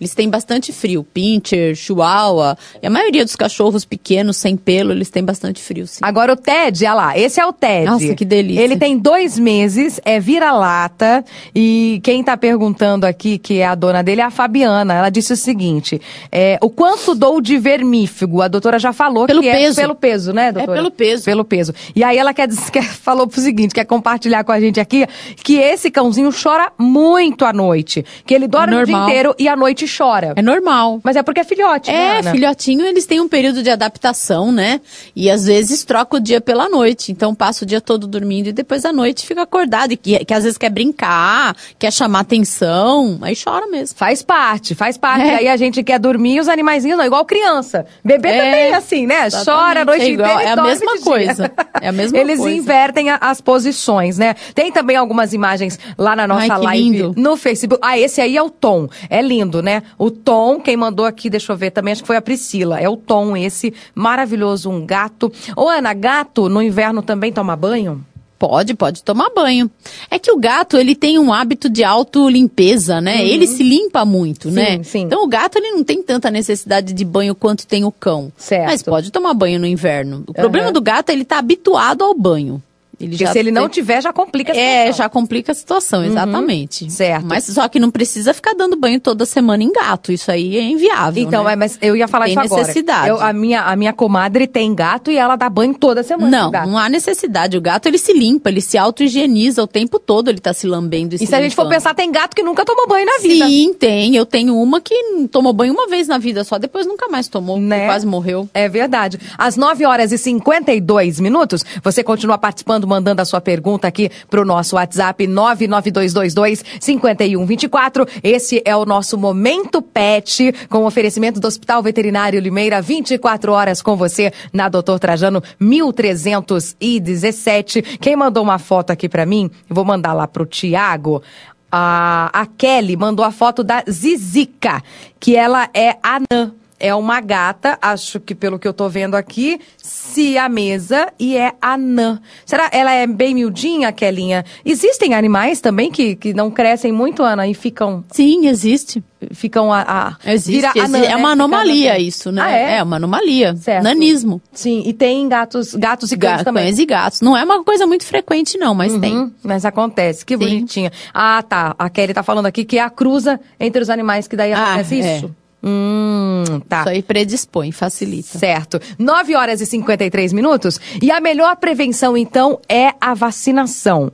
[0.00, 1.04] Eles têm bastante frio.
[1.04, 2.56] Pincher, chihuahua.
[2.82, 6.00] E a maioria dos cachorros pequenos, sem pelo, eles têm bastante frio, sim.
[6.02, 7.18] Agora o Ted, olha lá.
[7.18, 7.86] Esse é o Ted.
[7.86, 8.62] Nossa, que delícia.
[8.62, 11.24] Ele tem dois meses, é vira-lata.
[11.54, 14.94] E quem tá perguntando aqui, que é a dona dele, é a Fabiana.
[14.94, 16.00] Ela disse o seguinte:
[16.30, 18.42] é, o quanto dou de vermífugo?
[18.42, 19.80] A doutora já falou pelo que peso.
[19.80, 20.76] é pelo peso, né, doutora?
[20.76, 21.24] É pelo peso.
[21.24, 21.74] Pelo peso.
[21.94, 25.06] E aí ela quer, quer falou pro seguinte, quer compartilhar com a gente aqui,
[25.42, 28.04] que esse cãozinho chora muito à noite.
[28.26, 30.32] Que ele dorme é o dia inteiro e à noite noite chora.
[30.36, 31.00] É normal.
[31.04, 34.80] Mas é porque é filhote, É, né, filhotinho, eles têm um período de adaptação, né?
[35.14, 37.12] E às vezes troca o dia pela noite.
[37.12, 39.92] Então passa o dia todo dormindo e depois à noite fica acordado.
[39.92, 43.96] E que, que às vezes quer brincar, quer chamar atenção, aí chora mesmo.
[43.96, 45.26] Faz parte, faz parte.
[45.26, 45.36] É.
[45.36, 47.86] Aí a gente quer dormir e os animaizinhos não, igual criança.
[48.04, 49.26] Bebê É, também é assim, né?
[49.26, 49.44] exatamente.
[49.62, 51.04] Chora a noite É igual- inteira é a mesma de dia.
[51.04, 51.52] coisa.
[51.80, 52.56] É a mesma Eles coisa.
[52.56, 54.34] invertem a- as posições, né?
[54.54, 57.14] Tem também algumas imagens lá na nossa Ai, live lindo.
[57.16, 57.80] no Facebook.
[57.84, 58.88] Ah, esse aí é o Tom.
[59.10, 59.82] É lindo, né?
[59.98, 62.80] O Tom, quem mandou aqui, deixa eu ver também, acho que foi a Priscila.
[62.80, 65.30] É o Tom esse, maravilhoso, um gato.
[65.56, 68.04] Ô, Ana, gato no inverno também toma banho?
[68.38, 69.70] Pode, pode tomar banho.
[70.10, 73.24] É que o gato, ele tem um hábito de autolimpeza, né?
[73.24, 74.54] Ele se limpa muito, Uhum.
[74.54, 74.82] Sim, né?
[74.82, 75.00] sim.
[75.02, 78.32] Então o gato, ele não tem tanta necessidade de banho quanto tem o cão.
[78.36, 78.66] Certo.
[78.66, 80.24] Mas pode tomar banho no inverno.
[80.26, 82.60] O problema do gato é ele tá habituado ao banho.
[83.02, 84.96] Ele Porque se ele não tiver, já complica a É, situação.
[85.04, 86.84] já complica a situação, exatamente.
[86.84, 86.90] Uhum.
[86.90, 87.26] Certo.
[87.26, 90.12] Mas só que não precisa ficar dando banho toda semana em gato.
[90.12, 91.22] Isso aí é inviável.
[91.22, 91.52] Então, né?
[91.52, 92.60] é, mas eu ia falar Tem isso agora.
[92.62, 93.08] necessidade.
[93.08, 96.30] Eu- a, minha, a minha comadre tem gato e ela dá banho toda semana.
[96.30, 97.56] Não, não há necessidade.
[97.56, 101.14] O gato ele se limpa, ele se auto-higieniza o tempo todo, ele tá se lambendo
[101.14, 103.46] e, E se a gente for pensar, tem gato que nunca tomou banho na vida.
[103.46, 104.14] Sim, tem.
[104.14, 104.94] Eu tenho uma que
[105.30, 107.86] tomou banho uma vez na vida só, depois nunca mais tomou, Né?
[107.86, 108.48] quase morreu.
[108.54, 109.18] É verdade.
[109.36, 114.44] Às 9 horas e 52 minutos, você continua participando, mandando a sua pergunta aqui pro
[114.44, 118.06] nosso WhatsApp 992225124.
[118.22, 123.96] Esse é o nosso Momento Pet, com oferecimento do Hospital Veterinário Limeira, 24 horas com
[123.96, 127.80] você na Doutor Trajano 1317.
[127.98, 131.22] Quem mandou uma foto aqui pra mim, vou mandar lá pro Tiago.
[131.70, 134.82] A, a Kelly mandou a foto da Zizica,
[135.18, 136.52] que ela é anã.
[136.84, 141.36] É uma gata, acho que pelo que eu tô vendo aqui, se a mesa e
[141.36, 142.20] é anã.
[142.44, 144.44] Será ela é bem miudinha, Kelinha?
[144.64, 149.00] Existem animais também que, que não crescem muito, Ana, e ficam Sim, existe.
[149.30, 150.50] ficam a, a Existe.
[150.50, 151.16] vira exi- anã, é né?
[151.16, 152.42] uma anomalia isso, né?
[152.44, 152.76] Ah, é?
[152.78, 152.82] é?
[152.82, 153.54] uma anomalia.
[153.54, 153.84] Certo.
[153.84, 154.42] Nanismo.
[154.52, 156.64] Sim, e tem gatos, gatos e cães Ga- também.
[156.64, 157.20] Cães e gatos.
[157.20, 159.16] Não é uma coisa muito frequente, não, mas tem.
[159.16, 160.40] Uhum, mas acontece, que Sim.
[160.40, 160.90] bonitinha.
[161.14, 161.76] Ah, tá.
[161.78, 164.72] A Kelly tá falando aqui que é a cruza entre os animais que daí Ah,
[164.74, 165.24] acontece é.
[165.62, 166.80] Hum, tá.
[166.80, 168.38] Isso aí predispõe, facilita.
[168.38, 168.80] Certo.
[168.98, 170.80] 9 horas e 53 minutos.
[171.00, 174.12] E a melhor prevenção, então, é a vacinação.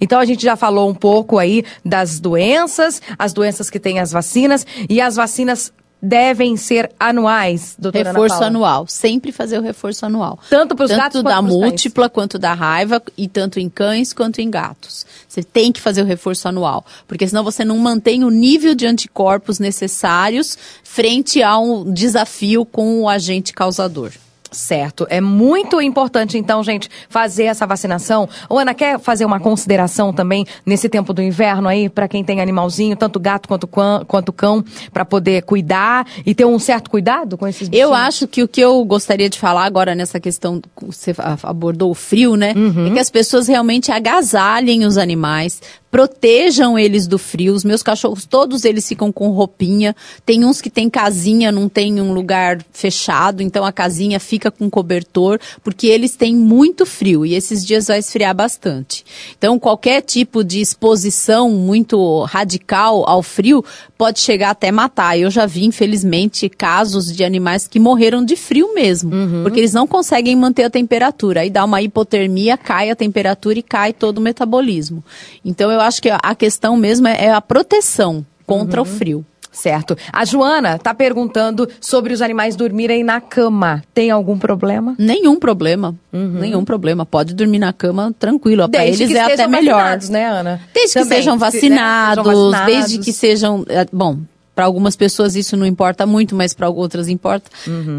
[0.00, 4.10] Então a gente já falou um pouco aí das doenças, as doenças que têm as
[4.10, 5.72] vacinas, e as vacinas
[6.02, 8.86] devem ser anuais, doutora Reforço anual.
[8.88, 10.38] Sempre fazer o reforço anual.
[10.50, 11.62] Tanto pros tanto gatos da pros cães.
[11.62, 15.06] múltipla quanto da raiva e tanto em cães quanto em gatos.
[15.28, 18.86] Você tem que fazer o reforço anual, porque senão você não mantém o nível de
[18.86, 24.10] anticorpos necessários frente a um desafio com o agente causador.
[24.52, 25.06] Certo.
[25.10, 28.28] É muito importante, então, gente, fazer essa vacinação.
[28.48, 32.40] Ô, Ana, quer fazer uma consideração também nesse tempo do inverno aí, para quem tem
[32.40, 37.36] animalzinho, tanto gato quanto, quan- quanto cão, para poder cuidar e ter um certo cuidado
[37.38, 37.88] com esses bichinhos?
[37.90, 41.94] Eu acho que o que eu gostaria de falar agora nessa questão, você abordou o
[41.94, 42.52] frio, né?
[42.54, 42.88] Uhum.
[42.88, 45.60] É que as pessoas realmente agasalhem os animais,
[45.92, 47.52] protejam eles do frio.
[47.52, 49.94] Os meus cachorros, todos eles ficam com roupinha.
[50.24, 54.70] Tem uns que tem casinha, não tem um lugar fechado, então a casinha fica com
[54.70, 59.04] cobertor, porque eles têm muito frio e esses dias vai esfriar bastante.
[59.36, 63.62] Então, qualquer tipo de exposição muito radical ao frio
[63.98, 65.18] pode chegar até matar.
[65.18, 69.12] Eu já vi, infelizmente, casos de animais que morreram de frio mesmo,
[69.42, 71.42] porque eles não conseguem manter a temperatura.
[71.42, 75.04] Aí dá uma hipotermia, cai a temperatura e cai todo o metabolismo.
[75.44, 79.24] Então, eu acho que a questão mesmo é é a proteção contra o frio.
[79.54, 79.94] Certo.
[80.10, 83.82] A Joana tá perguntando sobre os animais dormirem na cama.
[83.92, 84.94] Tem algum problema?
[84.98, 85.94] Nenhum problema.
[86.10, 87.04] Nenhum problema.
[87.04, 88.66] Pode dormir na cama tranquilo.
[88.66, 89.74] Para Desde eles que é até melhor.
[89.74, 90.60] vacinados, né, Ana?
[90.72, 92.74] Desde que Também, sejam se- né, vacinados, sejam vacinados.
[92.74, 93.64] desde que sejam.
[93.68, 94.20] é, Bom,
[94.54, 97.50] para algumas pessoas isso não importa muito, mas para outras importa.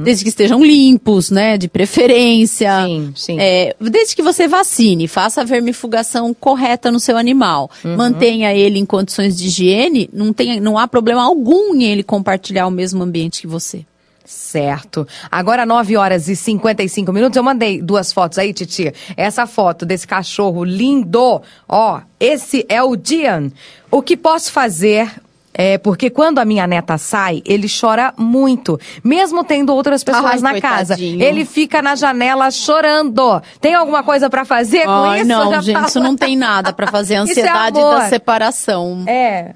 [0.04, 1.58] Desde que estejam limpos, né?
[1.58, 2.86] De preferência.
[2.86, 3.38] Sim, sim.
[3.40, 7.96] É, desde que você vacine, faça a vermifugação correta no seu animal, Uhum.
[7.98, 12.68] mantenha ele em condições de higiene, não, tem, não há problema algum em ele compartilhar
[12.68, 13.86] o mesmo ambiente que você.
[14.26, 15.06] Certo.
[15.30, 17.36] Agora, 9 horas e 55 minutos.
[17.36, 18.94] Eu mandei duas fotos aí, Titi.
[19.18, 21.42] Essa foto desse cachorro lindo.
[21.68, 23.52] Ó, esse é o Dian.
[23.92, 25.12] O que posso fazer?
[25.54, 28.80] É porque quando a minha neta sai, ele chora muito.
[29.04, 30.96] Mesmo tendo outras pessoas Ai, na casa.
[30.96, 31.22] coitadinho.
[31.22, 33.42] Ele fica na janela chorando.
[33.62, 35.28] Tem alguma coisa pra fazer com Ai, isso?
[35.30, 35.88] não, Já gente, fala.
[35.88, 38.00] isso não tem nada para fazer a é ansiedade amor.
[38.00, 39.04] da separação.
[39.08, 39.54] É.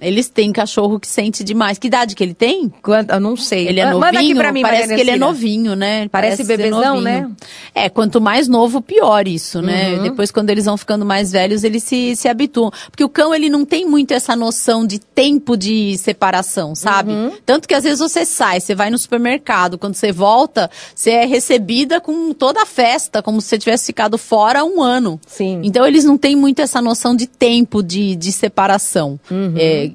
[0.00, 1.78] Eles têm cachorro que sente demais.
[1.78, 2.72] Que idade que ele tem?
[2.82, 3.68] Quanto, eu não sei.
[3.68, 4.00] Ele é novinho.
[4.00, 6.08] Manda aqui pra mim, Parece que ele é novinho, né?
[6.08, 7.30] Parece, Parece bebezão, né?
[7.74, 9.96] É, quanto mais novo, pior isso, né?
[9.96, 10.02] Uhum.
[10.02, 12.70] Depois, quando eles vão ficando mais velhos, eles se, se habituam.
[12.90, 17.12] Porque o cão, ele não tem muito essa noção de tempo de separação, sabe?
[17.12, 17.32] Uhum.
[17.44, 21.24] Tanto que às vezes você sai, você vai no supermercado, quando você volta, você é
[21.24, 25.20] recebida com toda a festa, como se você tivesse ficado fora um ano.
[25.26, 25.60] Sim.
[25.62, 29.18] Então, eles não têm muito essa noção de tempo de, de separação.
[29.30, 29.54] Uhum.
[29.56, 29.87] É,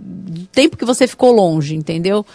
[0.53, 2.25] tempo que você ficou longe, entendeu?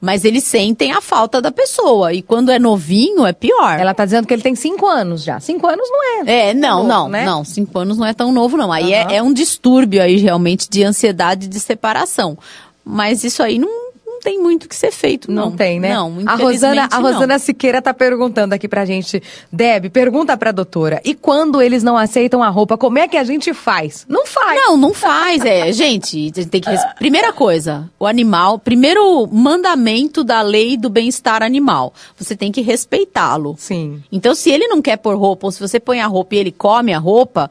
[0.00, 2.12] Mas eles sentem a falta da pessoa.
[2.12, 3.78] E quando é novinho, é pior.
[3.80, 5.40] Ela tá dizendo que ele tem cinco anos já.
[5.40, 6.50] Cinco anos não é.
[6.50, 7.24] É, não, novo, não, né?
[7.24, 7.44] não.
[7.44, 8.72] Cinco anos não é tão novo, não.
[8.72, 8.92] Aí uhum.
[8.92, 12.36] é, é um distúrbio aí realmente de ansiedade de separação.
[12.84, 13.87] Mas isso aí não
[14.18, 15.50] não tem muito o que ser feito, não.
[15.50, 15.94] Não tem, né?
[15.94, 19.22] Não, a Rosana, a Rosana Siqueira tá perguntando aqui pra gente.
[19.52, 21.00] Deb, pergunta pra doutora.
[21.04, 24.04] E quando eles não aceitam a roupa, como é que a gente faz?
[24.08, 24.56] Não faz.
[24.56, 25.44] Não, não faz.
[25.44, 26.70] É, gente, tem que.
[26.96, 28.58] Primeira coisa, o animal.
[28.58, 31.94] Primeiro mandamento da lei do bem-estar animal.
[32.18, 33.54] Você tem que respeitá-lo.
[33.56, 34.02] Sim.
[34.10, 36.52] Então, se ele não quer pôr roupa, ou se você põe a roupa e ele
[36.52, 37.48] come a roupa,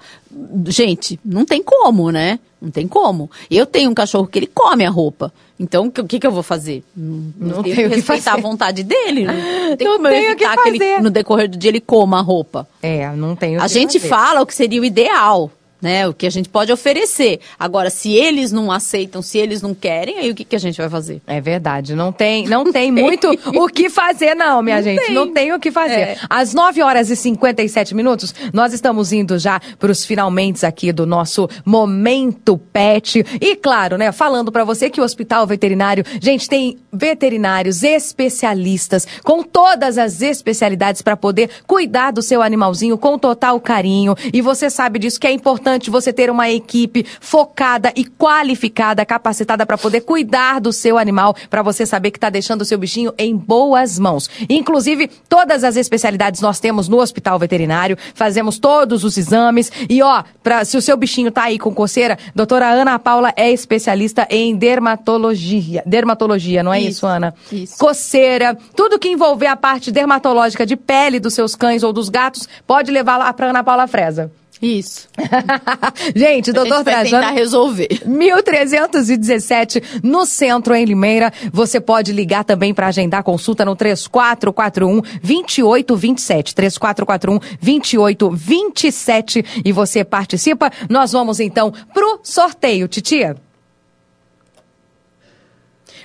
[0.67, 2.39] gente, não tem como, né?
[2.61, 3.29] Não tem como.
[3.51, 5.31] Eu tenho um cachorro que ele come a roupa.
[5.59, 6.83] Então, o que, que eu vou fazer?
[6.95, 9.25] Não, não tenho, tenho que respeitar a vontade dele.
[9.25, 9.33] Não,
[9.69, 12.21] não tem como eu evitar que, que ele, no decorrer do dia ele coma a
[12.21, 12.67] roupa.
[12.81, 14.09] É, não tenho A gente fazer.
[14.09, 15.51] fala o que seria o ideal
[15.81, 16.07] né?
[16.07, 17.39] O que a gente pode oferecer.
[17.59, 20.77] Agora, se eles não aceitam, se eles não querem, aí o que, que a gente
[20.77, 21.21] vai fazer?
[21.27, 25.13] É verdade, não tem, não tem muito o que fazer não, minha não gente, tem.
[25.13, 25.99] não tem o que fazer.
[25.99, 26.17] É.
[26.29, 31.05] Às 9 horas e 57 minutos, nós estamos indo já para os finalmente aqui do
[31.05, 33.23] nosso Momento Pet.
[33.39, 39.43] E claro, né, falando para você que o Hospital Veterinário, gente, tem veterinários especialistas com
[39.43, 44.15] todas as especialidades para poder cuidar do seu animalzinho com total carinho.
[44.33, 49.05] E você sabe disso que é importante importante você ter uma equipe focada e qualificada,
[49.05, 52.77] capacitada para poder cuidar do seu animal, para você saber que está deixando o seu
[52.77, 54.29] bichinho em boas mãos.
[54.49, 60.23] Inclusive, todas as especialidades nós temos no hospital veterinário, fazemos todos os exames e ó,
[60.41, 64.55] pra, se o seu bichinho tá aí com coceira, doutora Ana Paula é especialista em
[64.55, 65.83] dermatologia.
[65.85, 67.33] Dermatologia, não é isso, isso Ana?
[67.51, 67.77] Isso.
[67.77, 72.47] Coceira, tudo que envolver a parte dermatológica de pele dos seus cães ou dos gatos,
[72.65, 74.31] pode levar lá para Ana Paula Fresa.
[74.61, 75.07] Isso.
[76.15, 77.23] Gente, doutor Trajano.
[77.23, 78.01] tentar resolver.
[78.05, 81.31] 1317 no centro em Limeira.
[81.51, 86.55] Você pode ligar também para agendar consulta no 3441 2827.
[86.55, 90.71] 3441 2827 e você participa.
[90.89, 93.35] Nós vamos então pro sorteio, titia.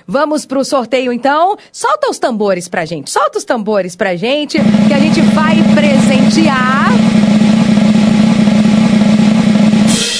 [0.05, 1.57] Vamos pro sorteio então.
[1.71, 3.09] Solta os tambores pra gente.
[3.09, 6.91] Solta os tambores pra gente que a gente vai presentear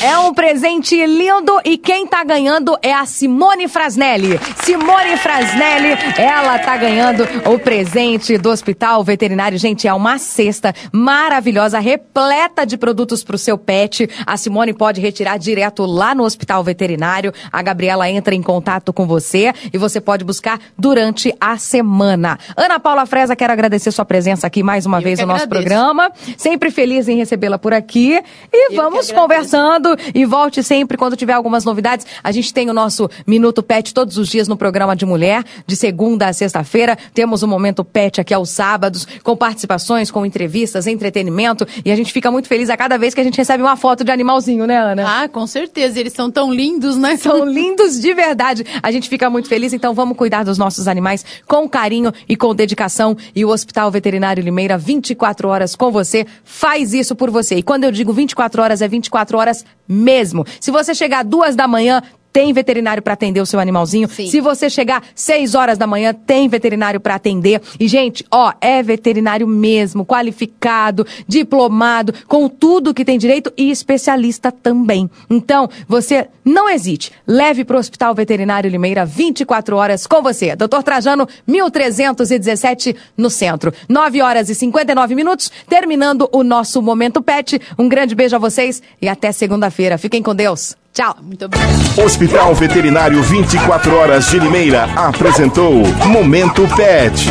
[0.04, 4.38] É um presente lindo e quem tá ganhando é a Simone Frasnelli.
[4.62, 9.58] Simone Frasnelli, ela tá ganhando o presente do Hospital Veterinário.
[9.58, 14.10] Gente, é uma cesta maravilhosa, repleta de produtos pro seu pet.
[14.28, 17.32] A Simone pode retirar direto lá no Hospital Veterinário.
[17.50, 22.38] A Gabriela entra em contato com você e você pode buscar durante a semana.
[22.58, 25.70] Ana Paula Fresa, quero agradecer sua presença aqui mais uma Eu vez no nosso agradeço.
[25.70, 26.12] programa.
[26.38, 28.22] Sempre feliz em recebê-la por aqui.
[28.52, 32.06] E Eu vamos conversando e volte sempre quando tiver algumas novidades.
[32.24, 35.76] A gente tem o nosso Minuto Pet todos os dias no programa de mulher, de
[35.76, 36.98] segunda a sexta-feira.
[37.14, 41.68] Temos o Momento Pet aqui aos sábados, com participações, com entrevistas, entretenimento.
[41.84, 44.04] E a gente fica muito feliz a cada vez que a gente recebe uma foto
[44.04, 45.24] de animalzinho, né, Ana?
[45.24, 46.00] Ah, com certeza.
[46.00, 47.18] Eles são tão lindos, né?
[47.18, 48.66] São lindos de verdade.
[48.82, 52.54] A gente fica muito feliz, então vamos cuidar dos nossos animais com carinho e com
[52.54, 53.16] dedicação.
[53.36, 57.56] E o Hospital Veterinário Limeira, 24 horas com você, faz isso por você.
[57.56, 60.46] E quando eu digo 24 horas, é 24 horas mesmo.
[60.60, 62.02] Se você chegar duas da manhã,
[62.34, 64.10] tem veterinário para atender o seu animalzinho.
[64.10, 64.26] Sim.
[64.28, 67.62] Se você chegar 6 horas da manhã, tem veterinário para atender.
[67.80, 74.52] E, gente, ó, é veterinário mesmo, qualificado, diplomado, com tudo que tem direito e especialista
[74.52, 75.10] também.
[75.30, 77.12] Então, você não hesite.
[77.28, 80.56] Leve para o Hospital Veterinário Limeira 24 horas com você.
[80.56, 83.72] Doutor Trajano, 1317 no centro.
[83.88, 87.62] 9 horas e 59 minutos, terminando o nosso Momento Pet.
[87.78, 90.00] Um grande beijo a vocês e até segunda-feira.
[90.00, 90.76] Fiquem com Deus.
[90.94, 91.16] Tchau.
[91.22, 91.72] Muito obrigada.
[92.04, 97.30] Hospital Veterinário 24 Horas de Limeira apresentou Momento Pet.